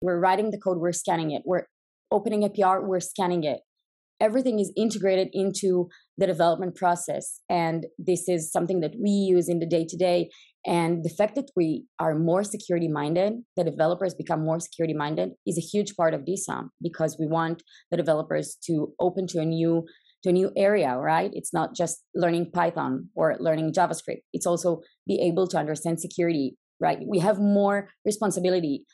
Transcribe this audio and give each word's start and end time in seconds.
we're 0.00 0.18
writing 0.18 0.50
the 0.50 0.58
code, 0.58 0.78
we're 0.78 0.92
scanning 0.92 1.30
it. 1.30 1.42
We're 1.44 1.66
opening 2.10 2.44
a 2.44 2.50
PR, 2.50 2.80
we're 2.80 3.00
scanning 3.00 3.44
it. 3.44 3.60
Everything 4.20 4.58
is 4.58 4.72
integrated 4.76 5.28
into 5.32 5.88
the 6.18 6.26
development 6.26 6.76
process. 6.76 7.40
And 7.48 7.86
this 7.98 8.28
is 8.28 8.52
something 8.52 8.80
that 8.80 8.94
we 9.02 9.10
use 9.10 9.48
in 9.48 9.60
the 9.60 9.66
day 9.66 9.86
to 9.88 9.96
day. 9.96 10.30
And 10.66 11.02
the 11.04 11.08
fact 11.08 11.36
that 11.36 11.50
we 11.56 11.86
are 11.98 12.18
more 12.18 12.44
security 12.44 12.88
minded, 12.88 13.32
the 13.56 13.64
developers 13.64 14.14
become 14.14 14.44
more 14.44 14.60
security 14.60 14.92
minded, 14.92 15.30
is 15.46 15.56
a 15.56 15.62
huge 15.62 15.96
part 15.96 16.12
of 16.12 16.26
DSOMM 16.26 16.68
because 16.82 17.16
we 17.18 17.26
want 17.26 17.62
the 17.90 17.96
developers 17.96 18.58
to 18.66 18.92
open 19.00 19.26
to 19.28 19.40
a 19.40 19.44
new 19.44 19.86
to 20.22 20.28
a 20.28 20.32
new 20.32 20.52
area, 20.54 20.94
right? 20.98 21.30
It's 21.32 21.54
not 21.54 21.74
just 21.74 22.04
learning 22.14 22.50
Python 22.52 23.08
or 23.14 23.36
learning 23.40 23.72
JavaScript. 23.72 24.20
It's 24.34 24.44
also 24.44 24.82
be 25.06 25.18
able 25.18 25.48
to 25.48 25.56
understand 25.56 25.98
security, 25.98 26.58
right? 26.78 26.98
We 27.06 27.20
have 27.20 27.38
more 27.38 27.88
responsibility 28.04 28.84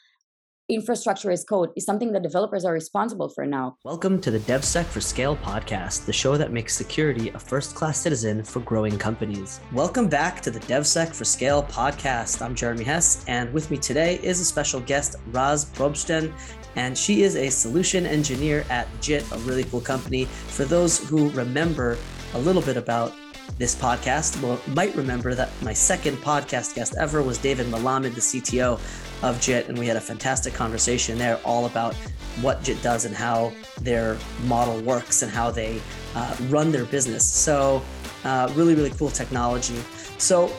infrastructure 0.68 1.30
as 1.30 1.44
code 1.44 1.70
is 1.76 1.84
something 1.84 2.10
that 2.10 2.24
developers 2.24 2.64
are 2.64 2.72
responsible 2.72 3.28
for 3.28 3.46
now. 3.46 3.76
Welcome 3.84 4.20
to 4.22 4.32
the 4.32 4.40
DevSec 4.40 4.84
for 4.86 5.00
Scale 5.00 5.36
podcast, 5.36 6.06
the 6.06 6.12
show 6.12 6.36
that 6.36 6.50
makes 6.50 6.74
security 6.74 7.28
a 7.28 7.38
first 7.38 7.76
class 7.76 8.00
citizen 8.00 8.42
for 8.42 8.58
growing 8.60 8.98
companies. 8.98 9.60
Welcome 9.72 10.08
back 10.08 10.40
to 10.40 10.50
the 10.50 10.58
DevSec 10.60 11.14
for 11.14 11.24
Scale 11.24 11.62
podcast. 11.62 12.42
I'm 12.42 12.56
Jeremy 12.56 12.82
Hess, 12.82 13.24
and 13.28 13.52
with 13.52 13.70
me 13.70 13.76
today 13.76 14.18
is 14.24 14.40
a 14.40 14.44
special 14.44 14.80
guest, 14.80 15.14
Raz 15.28 15.66
Probstein, 15.66 16.32
and 16.74 16.98
she 16.98 17.22
is 17.22 17.36
a 17.36 17.48
solution 17.48 18.04
engineer 18.04 18.64
at 18.68 18.88
JIT, 19.00 19.24
a 19.30 19.38
really 19.38 19.62
cool 19.64 19.80
company. 19.80 20.24
For 20.24 20.64
those 20.64 20.98
who 21.08 21.30
remember 21.30 21.96
a 22.34 22.38
little 22.40 22.62
bit 22.62 22.76
about 22.76 23.12
this 23.58 23.74
podcast 23.74 24.42
well, 24.42 24.60
might 24.74 24.94
remember 24.96 25.34
that 25.34 25.50
my 25.62 25.72
second 25.72 26.16
podcast 26.18 26.74
guest 26.74 26.94
ever 26.98 27.22
was 27.22 27.38
David 27.38 27.66
Melamed, 27.66 28.14
the 28.14 28.20
CTO 28.20 28.78
of 29.22 29.40
JIT, 29.40 29.68
and 29.68 29.78
we 29.78 29.86
had 29.86 29.96
a 29.96 30.00
fantastic 30.00 30.54
conversation 30.54 31.18
there 31.18 31.40
all 31.44 31.66
about 31.66 31.94
what 32.40 32.62
JIT 32.62 32.82
does 32.82 33.04
and 33.04 33.14
how 33.14 33.52
their 33.80 34.18
model 34.44 34.80
works 34.80 35.22
and 35.22 35.30
how 35.30 35.50
they 35.50 35.80
uh, 36.14 36.36
run 36.48 36.70
their 36.70 36.84
business. 36.84 37.26
So, 37.26 37.82
uh, 38.24 38.50
really, 38.54 38.74
really 38.74 38.90
cool 38.90 39.10
technology. 39.10 39.78
So, 40.18 40.52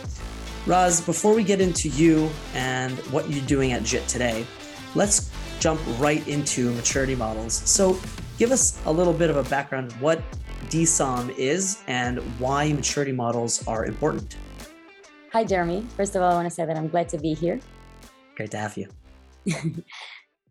Raz, 0.65 1.01
before 1.01 1.33
we 1.33 1.43
get 1.43 1.61
into 1.61 1.89
you 1.89 2.29
and 2.53 2.97
what 3.11 3.29
you're 3.29 3.45
doing 3.45 3.71
at 3.73 3.83
JIT 3.83 4.07
today, 4.07 4.45
let's 4.95 5.31
jump 5.59 5.79
right 5.99 6.25
into 6.27 6.71
maturity 6.73 7.15
models. 7.15 7.53
So, 7.53 7.99
give 8.37 8.51
us 8.51 8.79
a 8.85 8.91
little 8.91 9.13
bit 9.13 9.29
of 9.29 9.37
a 9.37 9.43
background 9.43 9.91
what 9.93 10.21
DSOMM 10.69 11.37
is 11.37 11.83
and 11.87 12.19
why 12.39 12.71
maturity 12.73 13.11
models 13.11 13.65
are 13.67 13.85
important. 13.85 14.35
Hi, 15.31 15.43
Jeremy. 15.43 15.85
First 15.95 16.15
of 16.15 16.21
all, 16.21 16.31
I 16.31 16.35
want 16.35 16.47
to 16.47 16.53
say 16.53 16.65
that 16.65 16.77
I'm 16.77 16.87
glad 16.87 17.09
to 17.09 17.17
be 17.17 17.33
here. 17.33 17.59
Great 18.37 18.51
to 18.51 18.57
have 18.57 18.77
you. 18.77 18.87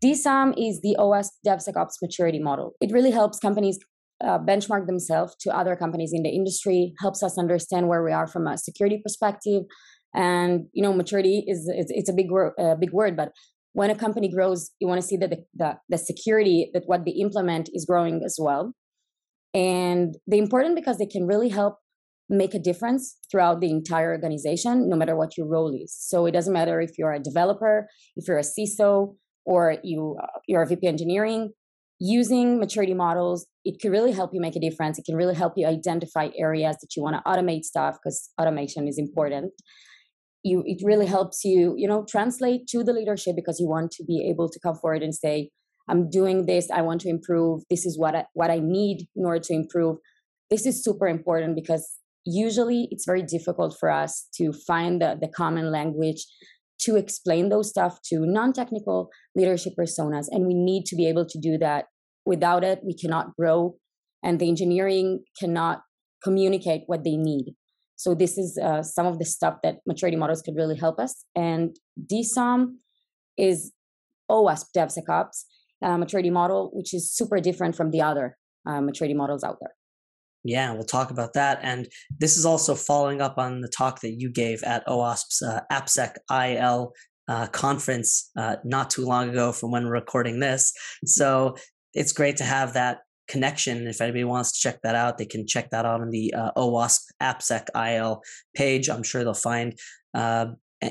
DSOMM 0.04 0.54
is 0.58 0.82
the 0.82 0.96
OWASP 0.98 1.30
DevSecOps 1.46 2.02
maturity 2.02 2.40
model. 2.40 2.74
It 2.80 2.90
really 2.92 3.12
helps 3.12 3.38
companies 3.38 3.78
uh, 4.22 4.40
benchmark 4.40 4.86
themselves 4.86 5.36
to 5.40 5.56
other 5.56 5.76
companies 5.76 6.12
in 6.12 6.24
the 6.24 6.28
industry, 6.28 6.94
helps 7.00 7.22
us 7.22 7.38
understand 7.38 7.86
where 7.86 8.02
we 8.02 8.12
are 8.12 8.26
from 8.26 8.48
a 8.48 8.58
security 8.58 9.00
perspective. 9.00 9.62
And 10.14 10.66
you 10.72 10.82
know, 10.82 10.92
maturity 10.92 11.44
is 11.46 11.70
it's, 11.72 11.92
it's 11.94 12.08
a 12.08 12.12
big 12.12 12.30
word, 12.30 12.54
uh, 12.58 12.74
big 12.74 12.92
word, 12.92 13.16
but 13.16 13.30
when 13.72 13.90
a 13.90 13.94
company 13.94 14.28
grows, 14.28 14.70
you 14.80 14.88
want 14.88 15.00
to 15.00 15.06
see 15.06 15.18
that 15.18 15.30
the, 15.30 15.44
the, 15.54 15.78
the 15.88 15.98
security 15.98 16.70
that 16.74 16.84
what 16.86 17.04
they 17.04 17.12
implement 17.12 17.68
is 17.72 17.84
growing 17.84 18.22
as 18.24 18.36
well. 18.40 18.72
And 19.54 20.16
they're 20.26 20.42
important 20.42 20.74
because 20.74 20.98
they 20.98 21.06
can 21.06 21.26
really 21.26 21.50
help 21.50 21.78
make 22.28 22.54
a 22.54 22.58
difference 22.58 23.16
throughout 23.30 23.60
the 23.60 23.70
entire 23.70 24.10
organization, 24.10 24.88
no 24.88 24.96
matter 24.96 25.16
what 25.16 25.36
your 25.36 25.46
role 25.46 25.72
is. 25.72 25.94
So 25.96 26.26
it 26.26 26.32
doesn't 26.32 26.52
matter 26.52 26.80
if 26.80 26.98
you're 26.98 27.12
a 27.12 27.20
developer, 27.20 27.88
if 28.16 28.26
you're 28.26 28.38
a 28.38 28.42
CISO, 28.42 29.14
or 29.44 29.76
you 29.82 30.16
uh, 30.22 30.26
you're 30.46 30.62
a 30.62 30.66
VP 30.66 30.86
engineering. 30.86 31.52
Using 31.98 32.58
maturity 32.58 32.92
models, 32.92 33.46
it 33.64 33.80
can 33.80 33.90
really 33.90 34.12
help 34.12 34.34
you 34.34 34.40
make 34.40 34.54
a 34.54 34.60
difference. 34.60 34.98
It 34.98 35.06
can 35.06 35.16
really 35.16 35.34
help 35.34 35.54
you 35.56 35.66
identify 35.66 36.28
areas 36.36 36.76
that 36.82 36.94
you 36.94 37.02
want 37.02 37.16
to 37.16 37.22
automate 37.22 37.62
stuff 37.62 37.96
because 38.02 38.28
automation 38.38 38.86
is 38.86 38.98
important. 38.98 39.52
You, 40.42 40.62
it 40.66 40.82
really 40.84 41.06
helps 41.06 41.42
you, 41.42 41.74
you 41.78 41.88
know, 41.88 42.04
translate 42.06 42.66
to 42.68 42.84
the 42.84 42.92
leadership 42.92 43.34
because 43.34 43.58
you 43.58 43.66
want 43.66 43.92
to 43.92 44.04
be 44.04 44.28
able 44.28 44.50
to 44.50 44.60
come 44.60 44.74
forward 44.74 45.02
and 45.02 45.14
say, 45.14 45.50
"I'm 45.88 46.10
doing 46.10 46.44
this. 46.44 46.70
I 46.70 46.82
want 46.82 47.00
to 47.02 47.08
improve. 47.08 47.62
This 47.70 47.86
is 47.86 47.98
what 47.98 48.14
I, 48.14 48.24
what 48.34 48.50
I 48.50 48.58
need 48.58 49.06
in 49.16 49.24
order 49.24 49.40
to 49.40 49.54
improve." 49.54 49.96
This 50.50 50.66
is 50.66 50.84
super 50.84 51.08
important 51.08 51.54
because 51.56 51.98
usually 52.26 52.88
it's 52.90 53.06
very 53.06 53.22
difficult 53.22 53.76
for 53.78 53.90
us 53.90 54.28
to 54.34 54.52
find 54.52 55.00
the, 55.00 55.16
the 55.20 55.28
common 55.28 55.70
language 55.70 56.26
to 56.80 56.96
explain 56.96 57.48
those 57.48 57.70
stuff 57.70 58.00
to 58.02 58.26
non-technical 58.26 59.08
leadership 59.34 59.72
personas. 59.78 60.26
And 60.30 60.46
we 60.46 60.54
need 60.54 60.84
to 60.86 60.96
be 60.96 61.08
able 61.08 61.24
to 61.26 61.38
do 61.38 61.56
that. 61.58 61.86
Without 62.26 62.64
it 62.64 62.80
we 62.84 62.94
cannot 62.94 63.34
grow 63.36 63.76
and 64.22 64.40
the 64.40 64.48
engineering 64.48 65.24
cannot 65.38 65.82
communicate 66.22 66.82
what 66.86 67.04
they 67.04 67.16
need. 67.16 67.54
So 67.96 68.14
this 68.14 68.36
is 68.36 68.58
uh, 68.58 68.82
some 68.82 69.06
of 69.06 69.18
the 69.18 69.24
stuff 69.24 69.58
that 69.62 69.76
maturity 69.86 70.16
models 70.16 70.42
could 70.42 70.56
really 70.56 70.76
help 70.76 70.98
us. 70.98 71.24
And 71.34 71.76
DSOMM 72.12 72.74
is 73.38 73.72
OWASP 74.30 74.66
DevSecOps 74.76 75.44
uh, 75.82 75.96
maturity 75.98 76.30
model, 76.30 76.70
which 76.72 76.94
is 76.94 77.10
super 77.12 77.40
different 77.40 77.76
from 77.76 77.90
the 77.90 78.02
other 78.02 78.36
uh, 78.66 78.80
maturity 78.80 79.14
models 79.14 79.44
out 79.44 79.58
there. 79.60 79.74
Yeah, 80.48 80.72
we'll 80.72 80.84
talk 80.84 81.10
about 81.10 81.34
that. 81.34 81.58
And 81.62 81.88
this 82.18 82.36
is 82.36 82.46
also 82.46 82.74
following 82.74 83.20
up 83.20 83.38
on 83.38 83.60
the 83.60 83.68
talk 83.68 84.00
that 84.00 84.12
you 84.12 84.30
gave 84.30 84.62
at 84.62 84.86
OWASP's 84.86 85.42
uh, 85.42 85.60
AppSec 85.70 86.14
IL 86.30 86.92
uh, 87.28 87.46
conference 87.48 88.30
uh, 88.38 88.56
not 88.64 88.90
too 88.90 89.04
long 89.04 89.30
ago 89.30 89.52
from 89.52 89.70
when 89.70 89.84
we're 89.84 89.92
recording 89.92 90.40
this. 90.40 90.72
So 91.04 91.56
it's 91.94 92.12
great 92.12 92.36
to 92.36 92.44
have 92.44 92.74
that 92.74 93.00
connection. 93.28 93.86
If 93.86 94.00
anybody 94.00 94.24
wants 94.24 94.52
to 94.52 94.60
check 94.60 94.80
that 94.82 94.94
out, 94.94 95.18
they 95.18 95.26
can 95.26 95.46
check 95.46 95.70
that 95.70 95.84
out 95.84 96.00
on 96.00 96.10
the 96.10 96.32
uh, 96.34 96.52
OWASP 96.56 97.00
AppSec 97.20 97.66
IL 97.74 98.22
page. 98.54 98.88
I'm 98.88 99.02
sure 99.02 99.24
they'll 99.24 99.34
find 99.34 99.76
uh, 100.14 100.46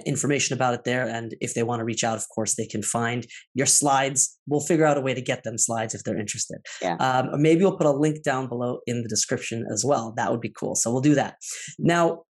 information 0.06 0.56
about 0.56 0.74
it 0.74 0.84
there. 0.84 1.08
And 1.08 1.36
if 1.42 1.54
they 1.54 1.64
want 1.64 1.80
to 1.80 1.86
reach 1.86 2.04
out, 2.04 2.18
of 2.18 2.28
course, 2.34 2.56
they 2.56 2.66
can 2.66 2.82
find 2.82 3.26
your 3.54 3.68
slides. 3.68 4.38
We'll 4.48 4.62
figure 4.62 4.86
out 4.86 4.98
a 4.98 5.02
way 5.02 5.14
to 5.14 5.22
get 5.22 5.44
them 5.44 5.58
slides 5.58 5.94
if 5.94 6.04
they're 6.04 6.18
interested. 6.18 6.58
Yeah. 6.82 6.96
Um, 6.96 7.30
or 7.34 7.38
maybe 7.38 7.62
we'll 7.62 7.78
put 7.78 7.86
a 7.86 7.92
link 7.92 8.24
down 8.24 8.48
below 8.48 8.80
in 8.88 9.04
the 9.04 9.10
description 9.10 9.66
as 9.72 9.86
well. 9.86 10.14
That 10.18 10.32
would 10.32 10.42
be 10.42 10.54
cool. 10.58 10.76
So 10.76 10.92
we'll 10.92 11.02
do 11.02 11.16
that. 11.16 11.36
Now, 11.78 12.24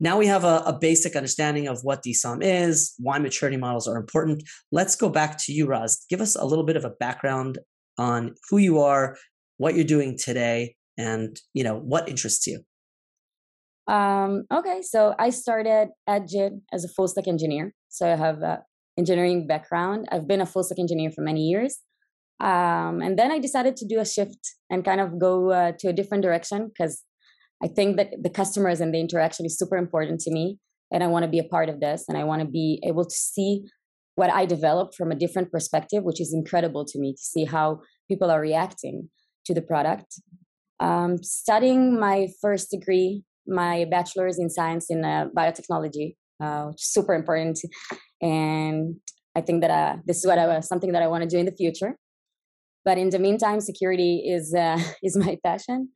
now 0.00 0.16
we 0.16 0.26
have 0.26 0.44
a, 0.44 0.62
a 0.64 0.78
basic 0.78 1.14
understanding 1.14 1.68
of 1.68 1.80
what 1.82 2.02
DSOMM 2.02 2.40
is, 2.42 2.94
why 2.98 3.18
maturity 3.18 3.58
models 3.58 3.86
are 3.86 3.98
important. 3.98 4.42
Let's 4.72 4.96
go 4.96 5.10
back 5.10 5.36
to 5.44 5.52
you, 5.52 5.66
Raz. 5.66 6.04
Give 6.08 6.22
us 6.22 6.36
a 6.36 6.46
little 6.46 6.64
bit 6.64 6.76
of 6.76 6.86
a 6.86 6.90
background 6.90 7.58
on 7.98 8.34
who 8.48 8.56
you 8.56 8.80
are, 8.80 9.18
what 9.58 9.74
you're 9.74 9.84
doing 9.84 10.16
today, 10.18 10.76
and 10.96 11.38
you 11.52 11.62
know 11.62 11.76
what 11.76 12.08
interests 12.08 12.46
you. 12.46 12.62
Um, 13.90 14.44
okay, 14.54 14.82
so 14.82 15.16
I 15.18 15.30
started 15.30 15.88
at 16.06 16.28
JIT 16.28 16.52
as 16.72 16.84
a 16.84 16.88
full 16.88 17.08
stack 17.08 17.26
engineer. 17.26 17.74
So 17.88 18.06
I 18.06 18.14
have 18.14 18.40
an 18.40 18.58
engineering 18.96 19.48
background. 19.48 20.06
I've 20.12 20.28
been 20.28 20.40
a 20.40 20.46
full 20.46 20.62
stack 20.62 20.78
engineer 20.78 21.10
for 21.10 21.22
many 21.22 21.40
years. 21.40 21.78
Um, 22.38 23.02
and 23.02 23.18
then 23.18 23.32
I 23.32 23.40
decided 23.40 23.76
to 23.76 23.86
do 23.86 23.98
a 23.98 24.06
shift 24.06 24.38
and 24.70 24.84
kind 24.84 25.00
of 25.00 25.18
go 25.18 25.50
uh, 25.50 25.72
to 25.80 25.88
a 25.88 25.92
different 25.92 26.22
direction 26.22 26.68
because 26.68 27.02
I 27.62 27.66
think 27.66 27.96
that 27.96 28.10
the 28.22 28.30
customers 28.30 28.80
and 28.80 28.94
the 28.94 29.00
interaction 29.00 29.44
is 29.44 29.58
super 29.58 29.76
important 29.76 30.20
to 30.20 30.30
me. 30.30 30.58
And 30.92 31.02
I 31.02 31.08
want 31.08 31.24
to 31.24 31.28
be 31.28 31.40
a 31.40 31.44
part 31.44 31.68
of 31.68 31.80
this 31.80 32.04
and 32.08 32.16
I 32.16 32.22
want 32.22 32.42
to 32.42 32.48
be 32.48 32.80
able 32.86 33.04
to 33.04 33.14
see 33.14 33.64
what 34.14 34.30
I 34.30 34.46
developed 34.46 34.94
from 34.94 35.10
a 35.10 35.16
different 35.16 35.50
perspective, 35.50 36.04
which 36.04 36.20
is 36.20 36.32
incredible 36.32 36.84
to 36.84 36.98
me 36.98 37.12
to 37.12 37.22
see 37.22 37.44
how 37.44 37.80
people 38.08 38.30
are 38.30 38.40
reacting 38.40 39.10
to 39.46 39.54
the 39.54 39.62
product. 39.62 40.14
Um, 40.78 41.22
studying 41.22 41.98
my 41.98 42.28
first 42.40 42.70
degree 42.70 43.24
my 43.50 43.86
bachelor's 43.90 44.38
in 44.38 44.48
science 44.48 44.86
in 44.88 45.04
uh, 45.04 45.26
biotechnology, 45.36 46.14
uh, 46.42 46.66
which 46.66 46.80
is 46.80 46.92
super 46.92 47.14
important. 47.14 47.58
And 48.22 48.96
I 49.36 49.40
think 49.40 49.60
that 49.62 49.70
uh, 49.70 49.96
this 50.06 50.18
is 50.18 50.26
what 50.26 50.38
I 50.38 50.60
something 50.60 50.92
that 50.92 51.02
I 51.02 51.06
want 51.06 51.22
to 51.22 51.28
do 51.28 51.38
in 51.38 51.46
the 51.46 51.52
future. 51.52 51.96
But 52.84 52.98
in 52.98 53.10
the 53.10 53.18
meantime, 53.18 53.60
security 53.60 54.22
is 54.26 54.54
uh, 54.54 54.78
is 55.02 55.16
my 55.16 55.38
passion, 55.44 55.90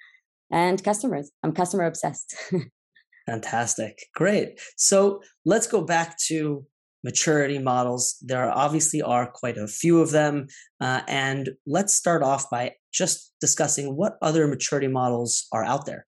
and 0.51 0.83
customers. 0.83 1.31
I'm 1.43 1.53
customer 1.53 1.85
obsessed. 1.85 2.35
Fantastic, 3.27 3.99
great. 4.15 4.61
So 4.77 5.23
let's 5.47 5.67
go 5.67 5.83
back 5.83 6.19
to 6.29 6.67
maturity 7.03 7.59
models. 7.59 8.17
There 8.21 8.51
obviously 8.51 9.01
are 9.01 9.31
quite 9.31 9.57
a 9.57 9.67
few 9.67 10.01
of 10.01 10.11
them, 10.11 10.49
uh, 10.81 11.03
and 11.09 11.51
let's 11.67 11.95
start 11.95 12.23
off 12.23 12.51
by 12.51 12.73
just 12.93 13.33
discussing 13.41 13.97
what 13.97 14.17
other 14.23 14.47
maturity 14.47 14.89
models 14.89 15.47
are 15.53 15.65
out 15.65 15.87
there. 15.87 16.07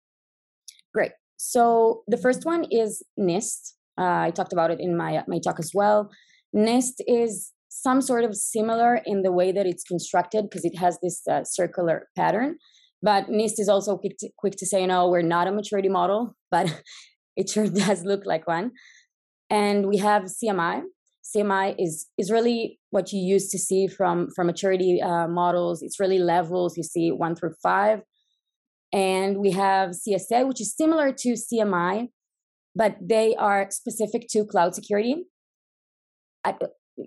Great. 0.94 1.12
So 1.42 2.02
the 2.06 2.18
first 2.18 2.44
one 2.44 2.66
is 2.70 3.02
NIST. 3.18 3.72
Uh, 3.98 4.26
I 4.26 4.30
talked 4.30 4.52
about 4.52 4.70
it 4.70 4.78
in 4.78 4.94
my 4.94 5.24
my 5.26 5.38
talk 5.38 5.58
as 5.58 5.70
well. 5.74 6.10
NIST 6.54 6.96
is 7.06 7.52
some 7.70 8.02
sort 8.02 8.24
of 8.24 8.36
similar 8.36 9.00
in 9.06 9.22
the 9.22 9.32
way 9.32 9.50
that 9.50 9.66
it's 9.66 9.82
constructed 9.82 10.44
because 10.44 10.66
it 10.66 10.76
has 10.76 10.98
this 11.02 11.22
uh, 11.26 11.42
circular 11.44 12.08
pattern. 12.14 12.56
But 13.02 13.28
NIST 13.28 13.58
is 13.58 13.70
also 13.70 13.96
quick 13.96 14.18
to, 14.18 14.28
quick 14.36 14.56
to 14.58 14.66
say, 14.66 14.84
no, 14.84 15.08
we're 15.08 15.22
not 15.22 15.48
a 15.48 15.52
maturity 15.52 15.88
model, 15.88 16.36
but 16.50 16.66
it 17.36 17.48
sure 17.48 17.68
does 17.68 18.04
look 18.04 18.26
like 18.26 18.46
one. 18.46 18.72
And 19.48 19.86
we 19.86 19.96
have 19.96 20.24
CMMI. 20.24 20.82
CMMI 21.24 21.74
is 21.78 22.06
is 22.18 22.30
really 22.30 22.78
what 22.90 23.14
you 23.14 23.20
used 23.34 23.50
to 23.52 23.58
see 23.58 23.86
from 23.86 24.28
from 24.36 24.46
maturity 24.46 25.00
uh, 25.00 25.26
models. 25.26 25.80
It's 25.80 25.98
really 25.98 26.18
levels. 26.18 26.76
You 26.76 26.82
see 26.82 27.10
one 27.10 27.34
through 27.34 27.54
five, 27.62 28.00
and 28.92 29.38
we 29.38 29.52
have 29.52 29.90
CSA, 29.90 30.46
which 30.46 30.60
is 30.60 30.74
similar 30.76 31.12
to 31.12 31.34
CMMI, 31.34 32.08
but 32.74 32.96
they 33.00 33.34
are 33.36 33.68
specific 33.70 34.26
to 34.30 34.44
cloud 34.44 34.74
security. 34.74 35.24
I, 36.44 36.54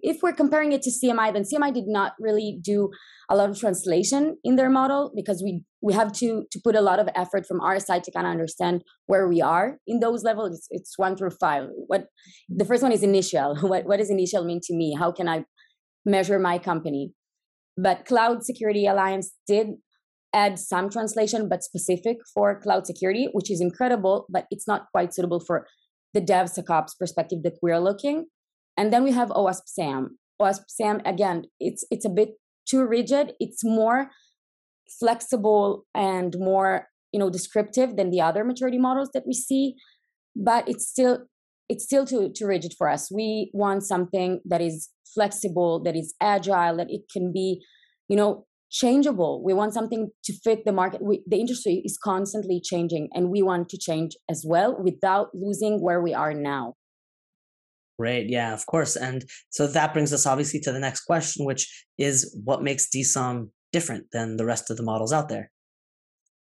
if 0.01 0.21
we're 0.21 0.33
comparing 0.33 0.71
it 0.71 0.81
to 0.83 0.89
CMMI, 0.89 1.33
then 1.33 1.43
CMMI 1.43 1.73
did 1.73 1.87
not 1.87 2.13
really 2.19 2.59
do 2.61 2.89
a 3.29 3.35
lot 3.35 3.49
of 3.49 3.59
translation 3.59 4.37
in 4.43 4.55
their 4.55 4.69
model 4.69 5.11
because 5.15 5.41
we 5.43 5.63
we 5.81 5.93
have 5.93 6.11
to 6.13 6.45
to 6.51 6.59
put 6.63 6.75
a 6.75 6.81
lot 6.81 6.99
of 6.99 7.09
effort 7.15 7.45
from 7.45 7.61
our 7.61 7.79
side 7.79 8.03
to 8.05 8.11
kind 8.11 8.25
of 8.25 8.31
understand 8.31 8.83
where 9.05 9.27
we 9.27 9.41
are 9.41 9.77
in 9.85 9.99
those 9.99 10.23
levels. 10.23 10.55
It's, 10.55 10.67
it's 10.71 10.97
one 10.97 11.15
through 11.15 11.31
five. 11.31 11.67
What 11.87 12.07
the 12.49 12.65
first 12.65 12.83
one 12.83 12.91
is 12.91 13.03
initial. 13.03 13.55
What 13.61 13.85
what 13.85 13.97
does 13.97 14.09
initial 14.09 14.45
mean 14.45 14.61
to 14.63 14.75
me? 14.75 14.95
How 14.97 15.11
can 15.11 15.27
I 15.27 15.45
measure 16.05 16.39
my 16.39 16.57
company? 16.57 17.13
But 17.75 18.05
Cloud 18.05 18.43
Security 18.43 18.85
Alliance 18.85 19.33
did 19.47 19.67
add 20.33 20.57
some 20.59 20.89
translation, 20.89 21.47
but 21.47 21.63
specific 21.63 22.17
for 22.33 22.59
cloud 22.59 22.87
security, 22.87 23.27
which 23.33 23.51
is 23.51 23.61
incredible, 23.61 24.25
but 24.29 24.45
it's 24.49 24.67
not 24.67 24.87
quite 24.91 25.13
suitable 25.13 25.39
for 25.39 25.67
the 26.13 26.21
DevSecOps 26.21 26.97
perspective 26.99 27.43
that 27.43 27.57
we're 27.61 27.79
looking. 27.79 28.25
And 28.77 28.91
then 28.91 29.03
we 29.03 29.11
have 29.11 29.29
OWASP 29.29 29.63
SAMM. 29.79 30.07
OWASP 30.41 30.63
SAMM, 30.79 31.01
again, 31.05 31.43
it's 31.59 31.85
it's 31.91 32.05
a 32.05 32.09
bit 32.09 32.35
too 32.67 32.85
rigid. 32.85 33.33
It's 33.39 33.63
more 33.63 34.09
flexible 34.99 35.85
and 35.93 36.35
more 36.37 36.87
you 37.11 37.19
know 37.19 37.29
descriptive 37.29 37.95
than 37.95 38.09
the 38.09 38.21
other 38.21 38.43
maturity 38.43 38.79
models 38.79 39.09
that 39.13 39.23
we 39.27 39.33
see, 39.33 39.75
but 40.35 40.67
it's 40.67 40.87
still 40.87 41.19
it's 41.69 41.83
still 41.83 42.05
too 42.05 42.31
too 42.35 42.47
rigid 42.47 42.73
for 42.77 42.89
us. 42.89 43.11
We 43.11 43.51
want 43.53 43.83
something 43.83 44.41
that 44.45 44.61
is 44.61 44.89
flexible, 45.13 45.81
that 45.83 45.95
is 45.95 46.15
agile, 46.19 46.77
that 46.77 46.89
it 46.89 47.01
can 47.11 47.31
be, 47.31 47.63
you 48.07 48.17
know, 48.17 48.45
changeable. 48.73 49.41
We 49.43 49.53
want 49.53 49.73
something 49.73 50.09
to 50.25 50.33
fit 50.43 50.65
the 50.65 50.73
market. 50.73 51.01
We, 51.01 51.23
the 51.25 51.39
industry 51.39 51.81
is 51.85 51.97
constantly 51.97 52.59
changing, 52.59 53.07
and 53.13 53.29
we 53.29 53.41
want 53.41 53.69
to 53.69 53.77
change 53.77 54.17
as 54.29 54.43
well 54.45 54.75
without 54.77 55.29
losing 55.33 55.79
where 55.79 56.01
we 56.01 56.13
are 56.13 56.33
now. 56.33 56.73
Great. 57.99 58.27
Yeah, 58.27 58.53
of 58.53 58.65
course. 58.65 58.95
And 58.95 59.23
so 59.49 59.67
that 59.67 59.93
brings 59.93 60.11
us 60.11 60.25
obviously 60.25 60.59
to 60.61 60.71
the 60.71 60.79
next 60.79 61.01
question, 61.01 61.45
which 61.45 61.85
is 61.97 62.35
what 62.43 62.63
makes 62.63 62.89
DSOMM 62.89 63.49
different 63.71 64.07
than 64.11 64.37
the 64.37 64.45
rest 64.45 64.69
of 64.71 64.77
the 64.77 64.83
models 64.83 65.13
out 65.13 65.29
there? 65.29 65.51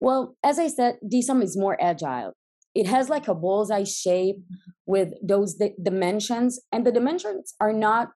Well, 0.01 0.36
as 0.44 0.60
I 0.60 0.68
said, 0.68 0.98
DSOMM 1.04 1.44
is 1.44 1.57
more 1.57 1.77
agile. 1.81 2.33
It 2.75 2.88
has 2.88 3.10
like 3.10 3.27
a 3.27 3.36
bullseye 3.36 3.83
shape 3.83 4.38
with 4.86 5.13
those 5.21 5.56
di- 5.56 5.75
dimensions, 5.81 6.60
and 6.71 6.86
the 6.86 6.92
dimensions 6.92 7.54
are 7.60 7.74
not, 7.74 8.10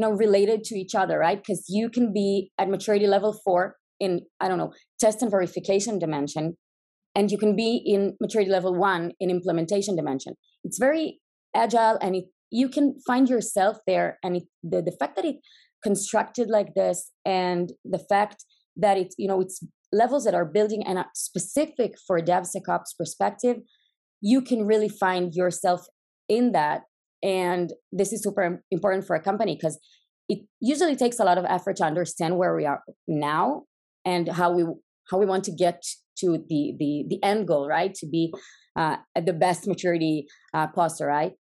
know, 0.00 0.10
related 0.10 0.64
to 0.64 0.74
each 0.76 0.94
other, 0.94 1.18
right? 1.18 1.38
Because 1.38 1.64
you 1.68 1.88
can 1.88 2.12
be 2.12 2.50
at 2.58 2.68
maturity 2.68 3.06
level 3.06 3.38
four 3.44 3.76
in, 3.98 4.22
I 4.40 4.48
don't 4.48 4.58
know, 4.58 4.72
test 4.98 5.22
and 5.22 5.30
verification 5.30 5.98
dimension, 5.98 6.56
and 7.14 7.30
you 7.30 7.38
can 7.38 7.56
be 7.56 7.82
in 7.84 8.16
maturity 8.20 8.50
level 8.50 8.74
one 8.74 9.12
in 9.20 9.30
implementation 9.30 9.96
dimension. 9.96 10.34
It's 10.64 10.78
very 10.78 11.20
agile 11.54 11.98
and 12.00 12.16
it 12.16 12.24
you 12.50 12.68
can 12.68 12.96
find 13.06 13.28
yourself 13.28 13.78
there 13.86 14.18
and 14.22 14.36
it, 14.36 14.42
the, 14.62 14.82
the 14.82 14.92
fact 14.92 15.16
that 15.16 15.24
it 15.24 15.36
constructed 15.82 16.48
like 16.48 16.74
this 16.74 17.10
and 17.24 17.72
the 17.84 17.98
fact 17.98 18.44
that 18.76 18.96
it's 18.96 19.14
you 19.18 19.28
know 19.28 19.40
it's 19.40 19.64
levels 19.92 20.24
that 20.24 20.34
are 20.34 20.44
building 20.44 20.82
and 20.86 21.04
specific 21.14 21.94
for 22.06 22.20
devsecops 22.20 22.96
perspective 22.98 23.56
you 24.20 24.42
can 24.42 24.66
really 24.66 24.88
find 24.88 25.34
yourself 25.34 25.86
in 26.28 26.52
that 26.52 26.82
and 27.22 27.72
this 27.92 28.12
is 28.12 28.22
super 28.22 28.62
important 28.70 29.06
for 29.06 29.16
a 29.16 29.20
company 29.20 29.54
because 29.54 29.78
it 30.28 30.40
usually 30.60 30.96
takes 30.96 31.18
a 31.18 31.24
lot 31.24 31.38
of 31.38 31.44
effort 31.44 31.76
to 31.76 31.84
understand 31.84 32.38
where 32.38 32.54
we 32.54 32.64
are 32.64 32.82
now 33.06 33.64
and 34.04 34.28
how 34.28 34.52
we 34.52 34.64
how 35.10 35.18
we 35.18 35.26
want 35.26 35.44
to 35.44 35.52
get 35.52 35.82
to 36.18 36.44
the 36.48 36.74
the 36.78 37.04
the 37.08 37.22
end 37.22 37.46
goal 37.46 37.68
right 37.68 37.94
to 37.94 38.06
be 38.06 38.32
uh, 38.76 38.96
at 39.16 39.26
the 39.26 39.32
best 39.32 39.66
maturity 39.66 40.26
uh, 40.54 40.66
posture 40.68 41.06
right 41.06 41.32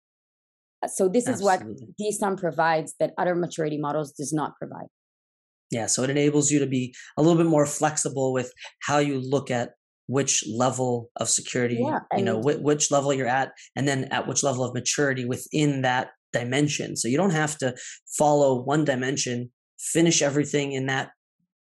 so 0.88 1.10
this 1.10 1.28
Absolutely. 1.28 1.74
is 1.74 2.20
what 2.22 2.30
DSOMM 2.30 2.40
provides 2.40 2.96
that 3.00 3.14
other 3.18 3.36
maturity 3.36 3.78
models 3.78 4.14
does 4.14 4.32
not 4.32 4.56
provide. 4.58 4.88
Yeah, 5.72 5.86
so 5.86 6.04
it 6.04 6.10
enables 6.10 6.52
you 6.52 6.60
to 6.60 6.66
be 6.66 6.96
a 7.18 7.22
little 7.22 7.38
bit 7.38 7.50
more 7.50 7.66
flexible 7.66 8.34
with 8.34 8.52
how 8.82 8.98
you 8.98 9.20
look 9.20 9.52
at 9.52 9.72
which 10.10 10.44
level 10.52 11.12
of 11.18 11.30
security, 11.30 11.78
yeah, 11.80 12.00
you 12.18 12.24
know, 12.24 12.42
wh- 12.42 12.60
which 12.64 12.90
level 12.90 13.14
you're 13.14 13.28
at, 13.28 13.52
and 13.76 13.88
then 13.88 14.06
at 14.06 14.28
which 14.28 14.42
level 14.42 14.64
of 14.64 14.74
maturity 14.74 15.24
within 15.24 15.84
that 15.84 16.10
dimension. 16.34 16.96
So 16.96 17.08
you 17.08 17.16
don't 17.16 17.30
have 17.30 17.56
to 17.60 17.76
follow 18.18 18.64
one 18.64 18.86
dimension, 18.86 19.52
finish 19.80 20.24
everything 20.24 20.72
in 20.72 20.88
that 20.88 21.12